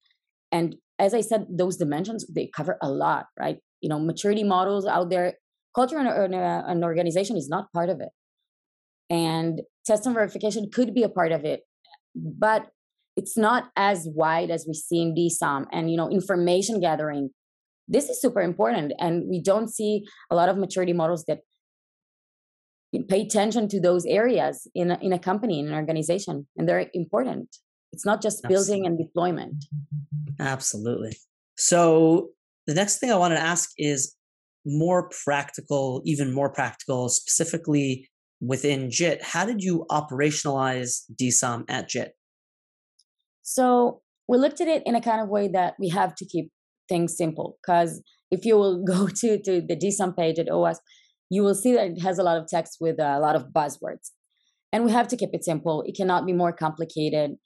And 0.50 0.76
as 0.98 1.14
i 1.14 1.20
said 1.20 1.46
those 1.48 1.76
dimensions 1.76 2.26
they 2.28 2.50
cover 2.54 2.78
a 2.82 2.88
lot 2.88 3.26
right? 3.38 3.58
You 3.80 3.88
know 3.88 3.98
maturity 3.98 4.44
models 4.44 4.86
out 4.86 5.10
there 5.10 5.34
culture 5.74 5.98
and 5.98 6.34
an 6.34 6.84
organization 6.84 7.36
is 7.36 7.48
not 7.48 7.72
part 7.72 7.88
of 7.88 8.00
it. 8.00 8.10
And 9.10 9.62
test 9.86 10.06
and 10.06 10.14
verification 10.14 10.70
could 10.72 10.94
be 10.94 11.02
a 11.02 11.08
part 11.08 11.32
of 11.32 11.44
it 11.44 11.60
but 12.14 12.68
it's 13.16 13.36
not 13.36 13.70
as 13.76 14.08
wide 14.14 14.50
as 14.50 14.64
we 14.66 14.74
see 14.74 15.00
in 15.00 15.14
DSOMM 15.14 15.66
and 15.72 15.90
you 15.90 15.96
know 15.96 16.10
information 16.10 16.80
gathering 16.80 17.30
this 17.88 18.08
is 18.08 18.20
super 18.20 18.40
important. 18.40 18.92
And 18.98 19.28
we 19.28 19.40
don't 19.40 19.68
see 19.68 20.06
a 20.30 20.34
lot 20.34 20.48
of 20.48 20.56
maturity 20.56 20.92
models 20.92 21.24
that 21.26 21.40
pay 23.08 23.22
attention 23.22 23.68
to 23.68 23.80
those 23.80 24.04
areas 24.06 24.68
in 24.74 24.90
a, 24.90 24.98
in 25.00 25.12
a 25.12 25.18
company 25.18 25.60
in 25.60 25.68
an 25.68 25.74
organization 25.74 26.46
and 26.56 26.68
they're 26.68 26.90
important. 26.92 27.56
It's 27.92 28.06
not 28.06 28.22
just 28.22 28.42
building 28.48 28.86
and 28.86 28.98
deployment. 28.98 29.64
absolutely. 30.40 31.16
So 31.56 32.30
the 32.66 32.74
next 32.74 32.98
thing 32.98 33.10
i 33.10 33.16
want 33.16 33.34
to 33.34 33.40
ask 33.40 33.70
is 33.76 34.14
more 34.64 35.08
practical 35.24 36.02
even 36.04 36.32
more 36.32 36.50
practical 36.50 37.08
specifically 37.08 38.08
within 38.40 38.90
jit 38.90 39.22
how 39.22 39.44
did 39.44 39.62
you 39.62 39.84
operationalize 39.90 41.02
DSOMM 41.20 41.64
at 41.68 41.88
jit 41.88 42.12
so 43.42 44.00
we 44.28 44.38
looked 44.38 44.60
at 44.60 44.68
it 44.68 44.82
in 44.86 44.94
a 44.94 45.00
kind 45.00 45.20
of 45.20 45.28
way 45.28 45.48
that 45.48 45.74
we 45.78 45.88
have 45.88 46.14
to 46.16 46.24
keep 46.24 46.50
things 46.88 47.16
simple 47.16 47.58
because 47.62 48.02
if 48.30 48.44
you 48.44 48.56
will 48.56 48.84
go 48.94 49.08
to, 49.08 49.42
to 49.42 49.60
the 49.60 49.76
DSOMM 49.76 50.16
page 50.16 50.38
at 50.38 50.46
OWASP 50.46 50.78
you 51.32 51.42
will 51.42 51.54
see 51.54 51.72
that 51.72 51.86
it 51.86 52.02
has 52.02 52.18
a 52.18 52.22
lot 52.22 52.36
of 52.36 52.46
text 52.46 52.76
with 52.78 53.00
a 53.00 53.18
lot 53.18 53.34
of 53.34 53.54
buzzwords. 53.56 54.10
And 54.70 54.84
we 54.84 54.92
have 54.92 55.08
to 55.08 55.16
keep 55.16 55.30
it 55.32 55.42
simple. 55.42 55.82
It 55.86 55.96
cannot 55.96 56.26
be 56.26 56.34
more 56.34 56.52
complicated. 56.52 57.36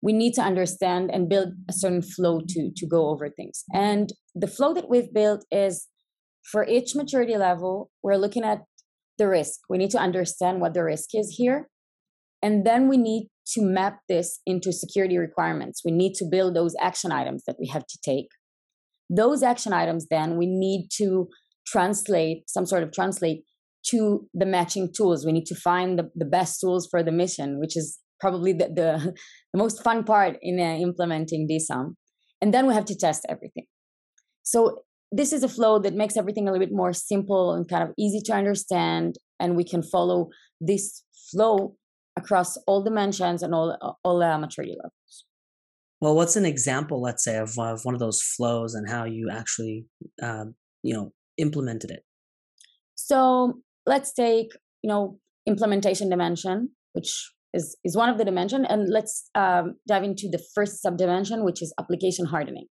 We 0.00 0.14
need 0.14 0.32
to 0.34 0.40
understand 0.40 1.10
and 1.12 1.28
build 1.28 1.50
a 1.68 1.74
certain 1.74 2.00
flow 2.00 2.40
to, 2.48 2.70
to 2.74 2.86
go 2.86 3.10
over 3.10 3.28
things. 3.28 3.64
And 3.74 4.10
the 4.34 4.46
flow 4.46 4.72
that 4.72 4.88
we've 4.88 5.12
built 5.12 5.44
is 5.50 5.88
for 6.50 6.66
each 6.66 6.94
maturity 6.94 7.36
level, 7.36 7.90
we're 8.02 8.16
looking 8.16 8.44
at 8.44 8.62
the 9.18 9.28
risk. 9.28 9.60
We 9.68 9.76
need 9.76 9.90
to 9.90 9.98
understand 9.98 10.62
what 10.62 10.72
the 10.72 10.82
risk 10.82 11.10
is 11.12 11.34
here. 11.36 11.68
And 12.42 12.66
then 12.66 12.88
we 12.88 12.96
need 12.96 13.28
to 13.48 13.60
map 13.60 13.98
this 14.08 14.40
into 14.46 14.72
security 14.72 15.18
requirements. 15.18 15.82
We 15.84 15.92
need 15.92 16.14
to 16.14 16.24
build 16.24 16.56
those 16.56 16.74
action 16.80 17.12
items 17.12 17.42
that 17.46 17.56
we 17.60 17.66
have 17.68 17.86
to 17.88 17.98
take. 18.02 18.28
Those 19.10 19.42
action 19.42 19.74
items, 19.74 20.06
then, 20.08 20.38
we 20.38 20.46
need 20.46 20.88
to 20.96 21.28
translate 21.66 22.48
some 22.48 22.66
sort 22.66 22.82
of 22.82 22.92
translate 22.92 23.42
to 23.84 24.26
the 24.32 24.46
matching 24.46 24.90
tools 24.92 25.26
we 25.26 25.32
need 25.32 25.46
to 25.46 25.54
find 25.54 25.98
the, 25.98 26.10
the 26.14 26.24
best 26.24 26.60
tools 26.60 26.88
for 26.90 27.02
the 27.02 27.12
mission 27.12 27.60
which 27.60 27.76
is 27.76 27.98
probably 28.24 28.52
the, 28.52 28.68
the, 28.68 29.14
the 29.52 29.58
most 29.58 29.82
fun 29.82 30.04
part 30.04 30.36
in 30.40 30.58
uh, 30.58 30.76
implementing 30.88 31.46
DSOMM. 31.48 31.94
And 32.40 32.52
then 32.52 32.66
we 32.66 32.74
have 32.74 32.86
to 32.86 32.96
test 32.96 33.26
everything. 33.28 33.64
So 34.42 34.82
this 35.12 35.32
is 35.32 35.42
a 35.42 35.48
flow 35.48 35.78
that 35.78 35.94
makes 35.94 36.16
everything 36.16 36.48
a 36.48 36.52
little 36.52 36.66
bit 36.66 36.74
more 36.74 36.92
simple 36.92 37.52
and 37.52 37.68
kind 37.68 37.82
of 37.82 37.90
easy 37.98 38.20
to 38.24 38.32
understand. 38.32 39.16
And 39.40 39.56
we 39.56 39.64
can 39.64 39.82
follow 39.82 40.28
this 40.60 41.02
flow 41.30 41.76
across 42.16 42.56
all 42.66 42.82
dimensions 42.82 43.42
and 43.42 43.54
all, 43.54 43.98
all 44.04 44.22
uh, 44.22 44.38
maturity 44.38 44.74
levels. 44.76 45.24
Well, 46.00 46.14
what's 46.14 46.36
an 46.36 46.44
example, 46.44 47.00
let's 47.00 47.24
say, 47.24 47.36
of, 47.36 47.58
of 47.58 47.84
one 47.84 47.94
of 47.94 48.00
those 48.00 48.20
flows 48.20 48.74
and 48.74 48.88
how 48.88 49.04
you 49.04 49.30
actually, 49.30 49.86
uh, 50.22 50.46
you 50.82 50.94
know, 50.94 51.12
implemented 51.38 51.90
it? 51.90 52.04
So 52.94 53.54
let's 53.86 54.12
take, 54.12 54.48
you 54.82 54.88
know, 54.88 55.18
implementation 55.46 56.08
dimension, 56.08 56.70
which 56.92 57.32
is, 57.52 57.76
is 57.84 57.96
one 57.96 58.08
of 58.08 58.18
the 58.18 58.24
dimension. 58.24 58.64
And 58.64 58.88
let's 58.88 59.28
um, 59.34 59.74
dive 59.86 60.04
into 60.04 60.28
the 60.30 60.42
first 60.54 60.82
subdimension, 60.84 61.44
which 61.44 61.62
is 61.62 61.74
application 61.78 62.26
hardening. 62.26 62.66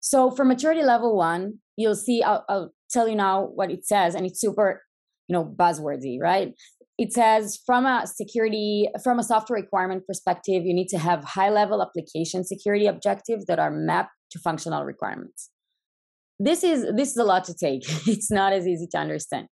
So 0.00 0.30
for 0.30 0.44
maturity 0.44 0.82
level 0.82 1.16
one, 1.16 1.54
you'll 1.76 1.94
see, 1.94 2.22
I'll, 2.22 2.44
I'll 2.48 2.72
tell 2.90 3.08
you 3.08 3.16
now 3.16 3.44
what 3.54 3.70
it 3.70 3.86
says, 3.86 4.14
and 4.14 4.26
it's 4.26 4.40
super, 4.40 4.82
you 5.28 5.32
know, 5.32 5.44
buzzwordy, 5.44 6.18
right? 6.20 6.52
It 6.98 7.12
says 7.12 7.58
from 7.64 7.86
a 7.86 8.06
security, 8.06 8.88
from 9.02 9.18
a 9.18 9.22
software 9.22 9.60
requirement 9.60 10.06
perspective, 10.06 10.64
you 10.64 10.74
need 10.74 10.88
to 10.88 10.98
have 10.98 11.24
high 11.24 11.50
level 11.50 11.82
application 11.82 12.44
security 12.44 12.86
objectives 12.86 13.46
that 13.46 13.58
are 13.58 13.70
mapped 13.70 14.12
to 14.32 14.38
functional 14.38 14.84
requirements 14.84 15.50
this 16.38 16.64
is 16.64 16.86
this 16.96 17.10
is 17.10 17.16
a 17.16 17.24
lot 17.24 17.44
to 17.44 17.54
take. 17.54 17.82
It's 18.06 18.30
not 18.30 18.52
as 18.52 18.66
easy 18.66 18.88
to 18.92 18.98
understand. 18.98 19.48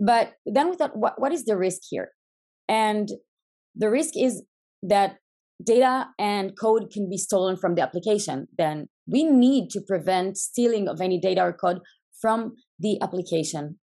But 0.00 0.32
then 0.44 0.70
we 0.70 0.76
thought 0.76 0.96
what, 0.96 1.20
what 1.20 1.32
is 1.32 1.44
the 1.44 1.56
risk 1.56 1.82
here? 1.88 2.10
And 2.68 3.08
the 3.74 3.90
risk 3.90 4.14
is 4.16 4.42
that 4.82 5.16
data 5.62 6.08
and 6.18 6.58
code 6.58 6.90
can 6.92 7.08
be 7.08 7.16
stolen 7.16 7.56
from 7.56 7.74
the 7.74 7.82
application. 7.82 8.48
Then 8.58 8.88
we 9.06 9.22
need 9.22 9.70
to 9.70 9.80
prevent 9.80 10.36
stealing 10.36 10.88
of 10.88 11.00
any 11.00 11.20
data 11.20 11.42
or 11.42 11.52
code 11.52 11.80
from 12.20 12.56
the 12.78 13.00
application. 13.00 13.78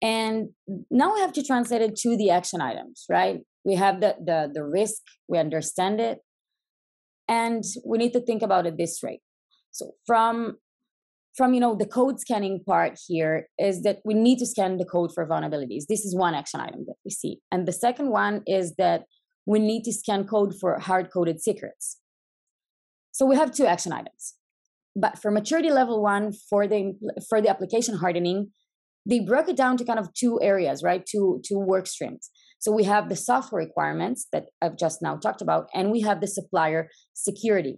And 0.00 0.50
now 0.90 1.14
we 1.14 1.20
have 1.20 1.32
to 1.34 1.42
translate 1.42 1.82
it 1.82 1.96
to 1.96 2.16
the 2.16 2.30
action 2.30 2.60
items 2.60 3.04
right? 3.10 3.40
We 3.64 3.74
have 3.74 4.00
the 4.00 4.16
the, 4.24 4.50
the 4.52 4.64
risk 4.64 5.02
we 5.28 5.38
understand 5.38 6.00
it 6.00 6.20
and 7.28 7.62
we 7.84 7.98
need 7.98 8.12
to 8.14 8.20
think 8.20 8.42
about 8.42 8.66
it 8.66 8.78
this 8.78 9.00
way. 9.02 9.20
So 9.70 9.92
from 10.06 10.56
from 11.38 11.54
you 11.54 11.60
know 11.60 11.74
the 11.76 11.86
code 11.86 12.18
scanning 12.20 12.60
part 12.66 12.98
here 13.06 13.46
is 13.58 13.82
that 13.84 14.00
we 14.04 14.12
need 14.12 14.38
to 14.40 14.46
scan 14.46 14.76
the 14.76 14.84
code 14.84 15.12
for 15.14 15.24
vulnerabilities. 15.24 15.84
This 15.88 16.04
is 16.04 16.14
one 16.14 16.34
action 16.34 16.60
item 16.60 16.84
that 16.88 16.96
we 17.04 17.12
see. 17.12 17.38
And 17.52 17.66
the 17.66 17.72
second 17.72 18.10
one 18.10 18.42
is 18.44 18.74
that 18.76 19.04
we 19.46 19.60
need 19.60 19.84
to 19.84 19.92
scan 19.92 20.26
code 20.26 20.52
for 20.60 20.78
hard 20.80 21.10
coded 21.14 21.40
secrets. 21.40 21.98
So 23.12 23.24
we 23.24 23.36
have 23.36 23.52
two 23.52 23.66
action 23.66 23.92
items. 23.92 24.34
But 24.96 25.22
for 25.22 25.30
maturity 25.30 25.70
level 25.70 26.02
one 26.02 26.32
for 26.50 26.66
the 26.66 26.94
for 27.28 27.40
the 27.40 27.48
application 27.48 27.94
hardening 27.98 28.50
they 29.08 29.20
broke 29.20 29.48
it 29.48 29.56
down 29.56 29.78
to 29.78 29.84
kind 29.86 29.98
of 29.98 30.12
two 30.12 30.38
areas 30.42 30.82
right? 30.82 31.06
Two 31.06 31.40
two 31.46 31.60
work 31.60 31.86
streams. 31.86 32.30
So 32.58 32.72
we 32.72 32.82
have 32.84 33.08
the 33.08 33.16
software 33.30 33.64
requirements 33.64 34.26
that 34.32 34.46
i've 34.60 34.76
just 34.76 34.98
now 35.06 35.14
talked 35.16 35.42
about 35.46 35.68
and 35.72 35.92
we 35.92 36.00
have 36.00 36.20
the 36.20 36.26
supplier 36.38 36.90
security. 37.14 37.76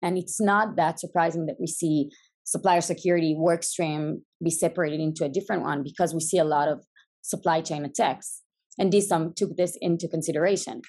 And 0.00 0.16
it's 0.18 0.40
not 0.40 0.76
that 0.76 1.00
surprising 1.00 1.44
that 1.46 1.60
we 1.60 1.66
see 1.66 2.10
supplier 2.44 2.80
security 2.80 3.34
work 3.36 3.62
stream 3.62 4.22
be 4.42 4.50
separated 4.50 5.00
into 5.00 5.24
a 5.24 5.28
different 5.28 5.62
one 5.62 5.82
because 5.82 6.14
we 6.14 6.20
see 6.20 6.38
a 6.38 6.44
lot 6.44 6.68
of 6.68 6.84
supply 7.22 7.60
chain 7.60 7.84
attacks. 7.84 8.42
And 8.78 8.92
DSOMM 8.92 9.34
took 9.36 9.56
this 9.56 9.76
into 9.80 10.08
consideration. 10.08 10.82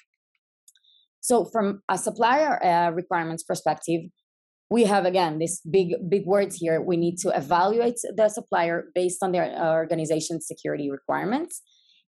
So, 1.20 1.44
from 1.52 1.82
a 1.88 1.98
supplier 1.98 2.62
uh, 2.64 2.90
requirements 2.90 3.42
perspective, 3.42 4.02
we 4.70 4.84
have 4.84 5.04
again 5.04 5.38
this 5.38 5.60
big 5.70 5.94
big 6.08 6.26
words 6.26 6.56
here. 6.56 6.80
We 6.82 6.96
need 6.96 7.16
to 7.18 7.30
evaluate 7.30 8.00
the 8.16 8.28
supplier 8.28 8.86
based 8.94 9.22
on 9.22 9.32
their 9.32 9.44
uh, 9.44 9.72
organization's 9.72 10.46
security 10.46 10.90
requirements, 10.90 11.62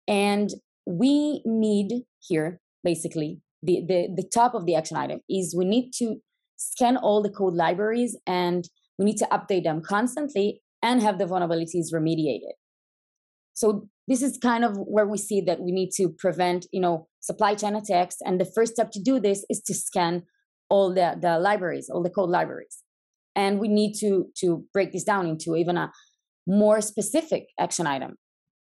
and 0.08 0.50
we 0.86 1.42
need 1.46 2.04
here 2.22 2.62
basically 2.84 3.42
the, 3.64 3.84
the 3.88 4.08
the 4.16 4.30
top 4.34 4.54
of 4.54 4.66
the 4.66 4.76
action 4.76 4.98
item 4.98 5.20
is 5.30 5.56
we 5.58 5.66
need 5.66 5.92
to 5.98 6.18
scan 6.58 6.96
all 6.96 7.22
the 7.22 7.30
code 7.30 7.54
libraries 7.54 8.18
and 8.26 8.70
we 8.98 9.06
need 9.06 9.18
to 9.18 9.28
update 9.32 9.64
them 9.64 9.82
constantly 9.82 10.62
and 10.82 11.02
have 11.02 11.18
the 11.18 11.26
vulnerabilities 11.26 11.94
remediated. 11.94 12.54
So 13.54 13.88
this 14.08 14.22
is 14.22 14.38
kind 14.38 14.64
of 14.64 14.78
where 14.78 15.08
we 15.08 15.18
see 15.18 15.42
that 15.42 15.62
we 15.62 15.72
need 15.72 15.92
to 15.96 16.10
prevent, 16.10 16.68
you 16.72 16.82
know, 16.82 17.08
supply 17.22 17.56
chain 17.56 17.76
attacks. 17.76 18.18
And 18.24 18.40
the 18.40 18.46
first 18.46 18.74
step 18.74 18.92
to 18.92 19.02
do 19.02 19.20
this 19.20 19.46
is 19.50 19.62
to 19.62 19.74
scan 19.74 20.24
all 20.70 20.94
the, 20.94 21.18
the 21.20 21.40
libraries, 21.40 21.90
all 21.90 22.04
the 22.04 22.10
code 22.10 22.30
libraries. 22.30 22.84
And 23.36 23.60
we 23.60 23.68
need 23.68 23.94
to, 24.00 24.28
to 24.42 24.66
break 24.74 24.92
this 24.92 25.04
down 25.04 25.26
into 25.28 25.56
even 25.56 25.78
a 25.78 25.92
more 26.48 26.82
specific 26.82 27.48
action 27.60 27.88
item. 27.88 28.16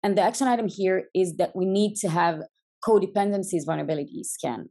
And 0.03 0.17
the 0.17 0.23
action 0.23 0.47
item 0.47 0.69
here 0.69 1.05
is 1.15 1.37
that 1.37 1.55
we 1.55 1.67
need 1.67 1.95
to 1.97 2.09
have 2.09 2.43
codependencies 2.87 3.67
vulnerability 3.67 4.23
scan. 4.25 4.71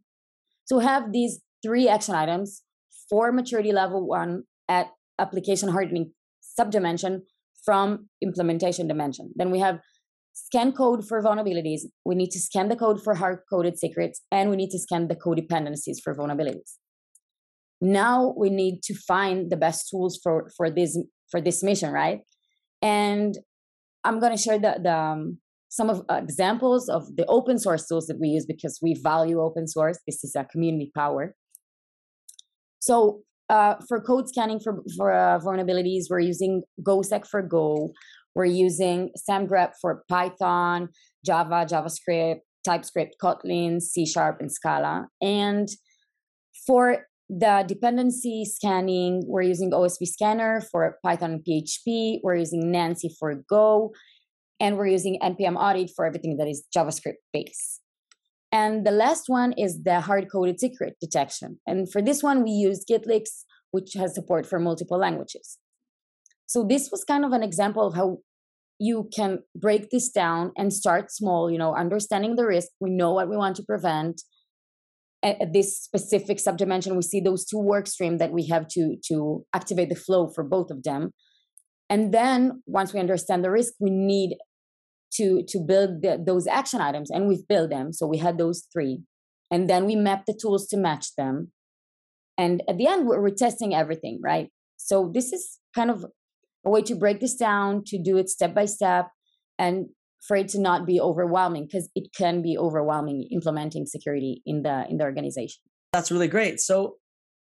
So 0.65 0.79
have 0.79 1.11
these 1.11 1.39
three 1.63 1.87
action 1.87 2.15
items 2.15 2.61
for 3.09 3.31
maturity 3.31 3.71
level 3.71 4.07
one 4.07 4.43
at 4.67 4.87
application 5.19 5.69
hardening 5.69 6.11
subdimension 6.59 7.21
from 7.65 8.07
implementation 8.21 8.87
dimension. 8.87 9.31
Then 9.35 9.51
we 9.51 9.59
have 9.59 9.79
scan 10.33 10.71
code 10.71 11.07
for 11.07 11.21
vulnerabilities. 11.21 11.81
We 12.05 12.15
need 12.15 12.31
to 12.31 12.39
scan 12.39 12.69
the 12.69 12.75
code 12.75 13.03
for 13.03 13.15
hard 13.15 13.39
coded 13.49 13.77
secrets, 13.77 14.21
and 14.31 14.49
we 14.49 14.55
need 14.55 14.71
to 14.71 14.79
scan 14.79 15.07
the 15.07 15.15
code 15.15 15.37
dependencies 15.37 15.99
for 15.99 16.15
vulnerabilities. 16.15 16.75
Now 17.81 18.33
we 18.37 18.49
need 18.49 18.81
to 18.83 18.93
find 18.93 19.49
the 19.49 19.57
best 19.57 19.89
tools 19.89 20.19
for 20.21 20.49
for 20.55 20.69
this 20.69 20.97
for 21.31 21.41
this 21.41 21.63
mission, 21.63 21.91
right? 21.91 22.21
And 22.81 23.37
I'm 24.03 24.19
going 24.19 24.35
to 24.35 24.41
share 24.41 24.57
the, 24.57 24.79
the 24.81 24.95
um, 24.95 25.37
some 25.69 25.89
of 25.89 26.03
uh, 26.09 26.15
examples 26.15 26.89
of 26.89 27.15
the 27.15 27.25
open 27.27 27.59
source 27.59 27.87
tools 27.87 28.07
that 28.07 28.19
we 28.19 28.29
use 28.29 28.45
because 28.45 28.79
we 28.81 28.95
value 28.95 29.39
open 29.41 29.67
source. 29.67 29.99
This 30.07 30.23
is 30.23 30.35
a 30.35 30.45
community 30.45 30.91
power. 30.95 31.35
So 32.79 33.21
uh, 33.49 33.75
for 33.87 33.99
code 34.01 34.29
scanning 34.29 34.59
for, 34.59 34.83
for 34.95 35.11
uh, 35.11 35.39
vulnerabilities, 35.39 36.03
we're 36.09 36.19
using 36.19 36.63
GoSec 36.81 37.27
for 37.27 37.41
Go. 37.41 37.91
We're 38.35 38.45
using 38.45 39.11
Semgrep 39.29 39.71
for 39.81 40.03
Python, 40.07 40.89
Java, 41.25 41.65
JavaScript, 41.65 42.39
TypeScript, 42.63 43.15
Kotlin, 43.21 43.81
C 43.81 44.05
Sharp, 44.05 44.39
and 44.39 44.51
Scala. 44.51 45.07
And 45.21 45.67
for 46.67 47.07
the 47.29 47.63
dependency 47.67 48.45
scanning, 48.45 49.23
we're 49.25 49.41
using 49.43 49.71
OSV 49.71 50.05
Scanner 50.07 50.61
for 50.71 50.97
Python 51.03 51.33
and 51.33 51.43
PHP. 51.43 52.19
We're 52.23 52.35
using 52.35 52.71
Nancy 52.71 53.15
for 53.19 53.33
Go. 53.49 53.93
And 54.59 54.77
we're 54.77 54.87
using 54.87 55.19
NPM 55.21 55.55
Audit 55.55 55.91
for 55.95 56.05
everything 56.05 56.37
that 56.37 56.47
is 56.47 56.65
JavaScript 56.75 57.13
based. 57.31 57.81
And 58.51 58.85
the 58.85 58.91
last 58.91 59.25
one 59.27 59.53
is 59.53 59.83
the 59.83 60.01
hard 60.01 60.31
coded 60.31 60.59
secret 60.59 60.95
detection. 60.99 61.59
And 61.67 61.91
for 61.91 62.01
this 62.01 62.23
one, 62.23 62.43
we 62.43 62.51
use 62.51 62.83
Gitleaks, 62.89 63.43
which 63.71 63.93
has 63.93 64.15
support 64.15 64.45
for 64.45 64.59
multiple 64.59 64.97
languages. 64.97 65.59
So 66.47 66.63
this 66.63 66.89
was 66.91 67.03
kind 67.03 67.23
of 67.23 67.31
an 67.31 67.43
example 67.43 67.85
of 67.85 67.93
how 67.93 68.19
you 68.79 69.09
can 69.13 69.39
break 69.55 69.91
this 69.91 70.09
down 70.09 70.51
and 70.57 70.73
start 70.73 71.11
small, 71.11 71.51
you 71.51 71.57
know, 71.57 71.75
understanding 71.75 72.37
the 72.37 72.45
risk. 72.45 72.69
We 72.79 72.89
know 72.89 73.13
what 73.13 73.29
we 73.29 73.37
want 73.37 73.55
to 73.57 73.63
prevent. 73.63 74.21
At 75.21 75.51
this 75.51 75.77
specific 75.77 76.37
subdimension, 76.37 76.95
we 76.95 77.01
see 77.01 77.19
those 77.19 77.45
two 77.45 77.59
work 77.59 77.87
stream 77.87 78.19
that 78.19 78.31
we 78.31 78.47
have 78.47 78.69
to 78.69 78.95
to 79.09 79.45
activate 79.53 79.89
the 79.89 79.95
flow 79.95 80.29
for 80.29 80.45
both 80.45 80.71
of 80.71 80.83
them. 80.83 81.11
And 81.89 82.13
then 82.13 82.63
once 82.65 82.93
we 82.93 83.01
understand 83.01 83.43
the 83.43 83.51
risk, 83.51 83.73
we 83.79 83.89
need 83.89 84.37
to 85.13 85.43
to 85.47 85.59
build 85.59 86.01
the, 86.01 86.21
those 86.25 86.47
action 86.47 86.81
items, 86.81 87.09
and 87.09 87.27
we've 87.27 87.47
built 87.47 87.69
them. 87.69 87.93
So 87.93 88.07
we 88.07 88.17
had 88.17 88.37
those 88.37 88.67
three, 88.71 89.01
and 89.51 89.69
then 89.69 89.85
we 89.85 89.95
map 89.95 90.25
the 90.25 90.37
tools 90.39 90.67
to 90.67 90.77
match 90.77 91.15
them. 91.15 91.51
And 92.37 92.63
at 92.69 92.77
the 92.77 92.87
end, 92.87 93.07
we're, 93.07 93.21
we're 93.21 93.31
testing 93.31 93.75
everything, 93.75 94.19
right? 94.23 94.49
So 94.77 95.11
this 95.13 95.33
is 95.33 95.59
kind 95.75 95.91
of 95.91 96.05
a 96.65 96.69
way 96.69 96.81
to 96.83 96.95
break 96.95 97.19
this 97.19 97.35
down, 97.35 97.83
to 97.87 98.01
do 98.01 98.17
it 98.17 98.29
step 98.29 98.53
by 98.53 98.65
step, 98.65 99.09
and 99.57 99.87
for 100.25 100.35
it 100.35 100.49
to 100.49 100.59
not 100.59 100.85
be 100.85 100.99
overwhelming 100.99 101.65
because 101.65 101.89
it 101.95 102.09
can 102.15 102.41
be 102.41 102.57
overwhelming 102.57 103.27
implementing 103.31 103.85
security 103.85 104.41
in 104.45 104.63
the 104.63 104.85
in 104.89 104.97
the 104.97 105.03
organization. 105.03 105.61
That's 105.93 106.11
really 106.11 106.27
great. 106.27 106.59
So 106.59 106.95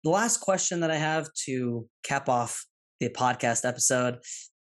the 0.05 0.11
last 0.11 0.38
question 0.38 0.81
that 0.81 0.90
I 0.90 0.97
have 0.97 1.29
to 1.47 1.87
cap 2.05 2.29
off 2.29 2.64
the 3.01 3.09
podcast 3.09 3.66
episode 3.66 4.18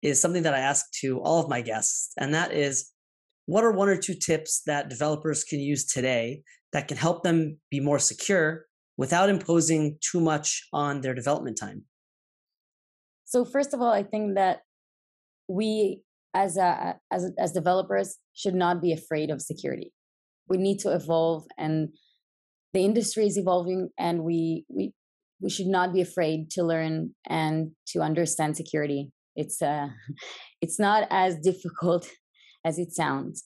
is 0.02 0.20
something 0.20 0.42
that 0.44 0.54
I 0.54 0.60
ask 0.60 0.86
to 1.00 1.20
all 1.20 1.42
of 1.42 1.48
my 1.48 1.60
guests, 1.60 2.12
and 2.18 2.34
that 2.34 2.52
is 2.52 2.90
what 3.46 3.64
are 3.64 3.72
one 3.72 3.88
or 3.88 3.96
two 3.96 4.14
tips 4.14 4.62
that 4.66 4.88
developers 4.88 5.44
can 5.44 5.60
use 5.60 5.84
today 5.86 6.42
that 6.72 6.88
can 6.88 6.96
help 6.96 7.24
them 7.24 7.58
be 7.70 7.80
more 7.80 7.98
secure 7.98 8.66
without 8.96 9.28
imposing 9.28 9.98
too 10.00 10.20
much 10.20 10.68
on 10.72 11.00
their 11.00 11.14
development 11.14 11.58
time? 11.58 11.84
So 13.24 13.44
first 13.44 13.74
of 13.74 13.80
all, 13.80 13.92
I 13.92 14.02
think 14.02 14.34
that 14.34 14.60
we 15.48 16.02
as 16.34 16.56
a, 16.56 16.96
as 17.10 17.30
as 17.38 17.52
developers 17.52 18.18
should 18.34 18.54
not 18.54 18.80
be 18.80 18.92
afraid 18.92 19.30
of 19.30 19.42
security. 19.42 19.92
We 20.48 20.58
need 20.58 20.78
to 20.80 20.92
evolve, 20.92 21.44
and 21.58 21.90
the 22.72 22.84
industry 22.84 23.26
is 23.26 23.36
evolving, 23.36 23.90
and 23.98 24.22
we 24.22 24.64
we 24.68 24.92
we 25.40 25.50
should 25.50 25.66
not 25.66 25.92
be 25.92 26.00
afraid 26.00 26.50
to 26.52 26.62
learn 26.62 27.14
and 27.28 27.72
to 27.88 28.00
understand 28.00 28.56
security. 28.56 29.10
It's 29.40 29.62
uh, 29.62 29.88
it's 30.64 30.78
not 30.78 31.08
as 31.10 31.38
difficult 31.38 32.08
as 32.64 32.78
it 32.78 32.92
sounds. 32.92 33.44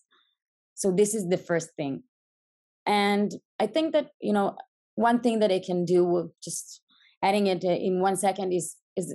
So 0.74 0.90
this 0.90 1.14
is 1.14 1.28
the 1.28 1.38
first 1.38 1.70
thing, 1.76 2.02
and 2.84 3.30
I 3.60 3.66
think 3.66 3.92
that 3.92 4.10
you 4.20 4.32
know 4.32 4.56
one 4.96 5.20
thing 5.20 5.38
that 5.40 5.52
I 5.52 5.60
can 5.60 5.84
do 5.84 6.32
just 6.42 6.80
adding 7.22 7.46
it 7.46 7.64
in 7.64 8.00
one 8.00 8.16
second 8.16 8.52
is 8.52 8.76
is 8.96 9.14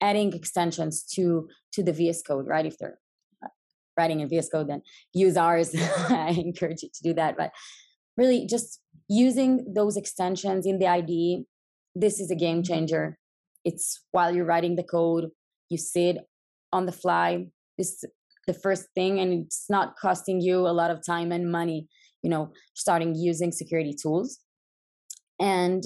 adding 0.00 0.32
extensions 0.32 1.02
to 1.14 1.48
to 1.72 1.82
the 1.82 1.92
VS 1.92 2.22
Code, 2.22 2.46
right? 2.46 2.66
If 2.66 2.78
they're 2.78 2.98
uh, 3.44 3.48
writing 3.96 4.20
in 4.20 4.28
VS 4.28 4.48
Code, 4.50 4.68
then 4.68 4.82
use 5.12 5.36
ours. 5.36 5.74
I 6.08 6.30
encourage 6.30 6.82
you 6.82 6.90
to 6.94 7.02
do 7.02 7.14
that. 7.14 7.36
But 7.36 7.52
really, 8.16 8.46
just 8.46 8.80
using 9.08 9.72
those 9.74 9.96
extensions 9.96 10.66
in 10.66 10.78
the 10.78 10.86
IDE, 10.86 11.44
this 11.94 12.20
is 12.20 12.30
a 12.30 12.36
game 12.36 12.62
changer. 12.62 13.18
It's 13.64 14.04
while 14.12 14.34
you're 14.34 14.44
writing 14.44 14.76
the 14.76 14.82
code, 14.82 15.30
you 15.68 15.78
sit 15.78 16.18
on 16.72 16.86
the 16.86 16.92
fly. 16.92 17.46
This 17.76 18.04
the 18.46 18.54
first 18.54 18.86
thing, 18.94 19.20
and 19.20 19.44
it's 19.44 19.66
not 19.68 19.94
costing 20.00 20.40
you 20.40 20.60
a 20.60 20.72
lot 20.72 20.90
of 20.90 21.04
time 21.04 21.32
and 21.32 21.50
money. 21.50 21.86
You 22.22 22.30
know, 22.30 22.52
starting 22.74 23.14
using 23.14 23.52
security 23.52 23.94
tools. 24.00 24.40
And 25.40 25.84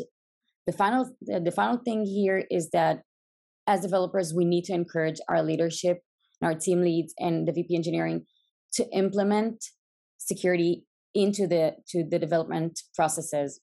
the 0.67 0.73
final 0.73 1.11
the 1.21 1.53
final 1.53 1.79
thing 1.85 2.07
here 2.07 2.45
is 2.51 2.71
that 2.71 3.03
as 3.67 3.81
developers, 3.81 4.35
we 4.35 4.45
need 4.45 4.65
to 4.65 4.75
encourage 4.75 5.21
our 5.29 5.43
leadership, 5.43 5.99
and 6.41 6.51
our 6.51 6.59
team 6.59 6.81
leads, 6.83 7.15
and 7.19 7.47
the 7.47 7.53
VP 7.53 7.77
engineering 7.77 8.27
to 8.75 8.89
implement 8.93 9.63
security 10.19 10.85
into 11.15 11.47
the 11.47 11.75
to 11.89 12.05
the 12.09 12.19
development 12.19 12.81
processes. 12.95 13.61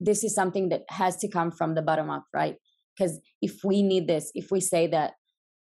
This 0.00 0.24
is 0.24 0.34
something 0.34 0.68
that 0.68 0.82
has 0.90 1.16
to 1.18 1.28
come 1.28 1.50
from 1.50 1.74
the 1.74 1.82
bottom 1.82 2.10
up, 2.10 2.24
right? 2.32 2.56
Because 2.96 3.20
if 3.42 3.60
we 3.64 3.82
need 3.82 4.08
this, 4.08 4.30
if 4.34 4.50
we 4.50 4.60
say 4.60 4.86
that 4.88 5.14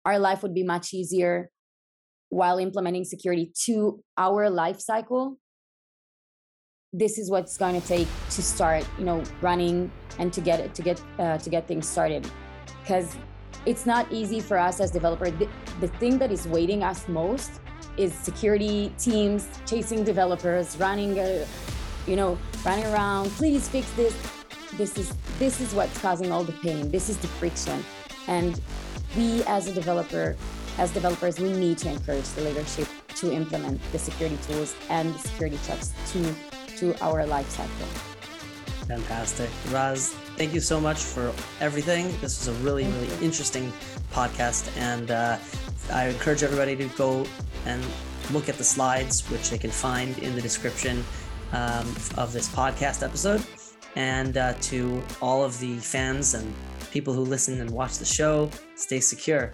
our 0.06 0.20
life 0.20 0.44
would 0.44 0.54
be 0.54 0.64
much 0.64 0.94
easier 0.94 1.50
while 2.32 2.58
implementing 2.58 3.04
security 3.04 3.52
to 3.66 4.02
our 4.18 4.50
life 4.50 4.80
cycle, 4.80 5.38
this 6.94 7.18
is 7.18 7.30
what's 7.30 7.58
going 7.58 7.80
to 7.80 7.86
take 7.88 8.08
to 8.32 8.42
start, 8.42 8.88
you 8.98 9.06
know, 9.06 9.22
running 9.42 9.92
and 10.18 10.34
to 10.34 10.42
get 10.42 10.74
to 10.74 10.82
get 10.82 11.02
uh, 11.20 11.38
to 11.38 11.50
get 11.50 11.68
things 11.68 11.88
started. 11.88 12.30
Because 12.82 13.16
it's 13.66 13.86
not 13.86 14.12
easy 14.12 14.40
for 14.40 14.58
us 14.58 14.80
as 14.80 14.92
developers. 14.92 15.32
The, 15.34 15.48
the 15.82 15.88
thing 16.00 16.18
that 16.20 16.32
is 16.32 16.48
waiting 16.48 16.84
us 16.84 17.08
most 17.08 17.60
is 17.98 18.14
security 18.14 18.94
teams 18.98 19.48
chasing 19.66 20.04
developers, 20.04 20.78
running, 20.78 21.20
uh, 21.20 21.46
you 22.08 22.16
know, 22.16 22.38
running 22.66 22.86
around. 22.86 23.30
Please 23.32 23.68
fix 23.68 23.90
this. 23.92 24.16
This 24.78 24.98
is 24.98 25.14
this 25.38 25.60
is 25.60 25.74
what's 25.74 25.98
causing 26.00 26.32
all 26.32 26.46
the 26.46 26.54
pain. 26.64 26.92
This 26.92 27.10
is 27.10 27.18
the 27.18 27.28
friction, 27.28 27.84
and 28.28 28.60
we 29.16 29.44
as 29.44 29.68
a 29.68 29.74
developer, 29.74 30.36
as 30.78 30.92
developers, 30.92 31.40
we 31.40 31.52
need 31.54 31.78
to 31.80 31.90
encourage 31.90 32.28
the 32.30 32.42
leadership 32.42 32.88
to 33.16 33.32
implement 33.32 33.80
the 33.92 34.00
security 34.00 34.38
tools 34.48 34.76
and 34.90 35.14
the 35.14 35.20
security 35.20 35.60
checks 35.66 35.94
to 36.12 36.34
to 36.78 37.00
our 37.04 37.26
life 37.28 37.50
cycle. 37.50 37.88
Fantastic. 38.88 39.50
Raz, 39.70 40.10
thank 40.36 40.54
you 40.54 40.60
so 40.60 40.82
much 40.82 40.98
for 40.98 41.32
everything. 41.60 42.08
This 42.20 42.46
was 42.46 42.48
a 42.48 42.54
really, 42.64 42.86
really 42.86 43.08
interesting 43.24 43.72
podcast. 44.12 44.76
And 44.78 45.12
uh, 45.12 45.38
I 45.94 46.08
encourage 46.08 46.44
everybody 46.44 46.76
to 46.76 46.86
go 46.98 47.26
and 47.66 47.86
look 48.32 48.50
at 48.50 48.56
the 48.58 48.64
slides, 48.64 49.22
which 49.30 49.50
they 49.50 49.58
can 49.58 49.70
find 49.70 50.18
in 50.20 50.36
the 50.36 50.42
description 50.42 51.06
um, 51.54 51.88
of 52.18 52.34
this 52.34 52.50
podcast 52.50 53.04
episode. 53.04 53.44
And 53.96 54.38
uh, 54.38 54.54
to 54.62 55.04
all 55.22 55.44
of 55.44 55.60
the 55.60 55.78
fans 55.78 56.34
and 56.34 56.54
people 56.92 57.14
who 57.14 57.22
listen 57.22 57.60
and 57.62 57.72
watch 57.72 57.98
the 57.98 58.06
show, 58.06 58.50
stay 58.76 59.00
secure. 59.00 59.54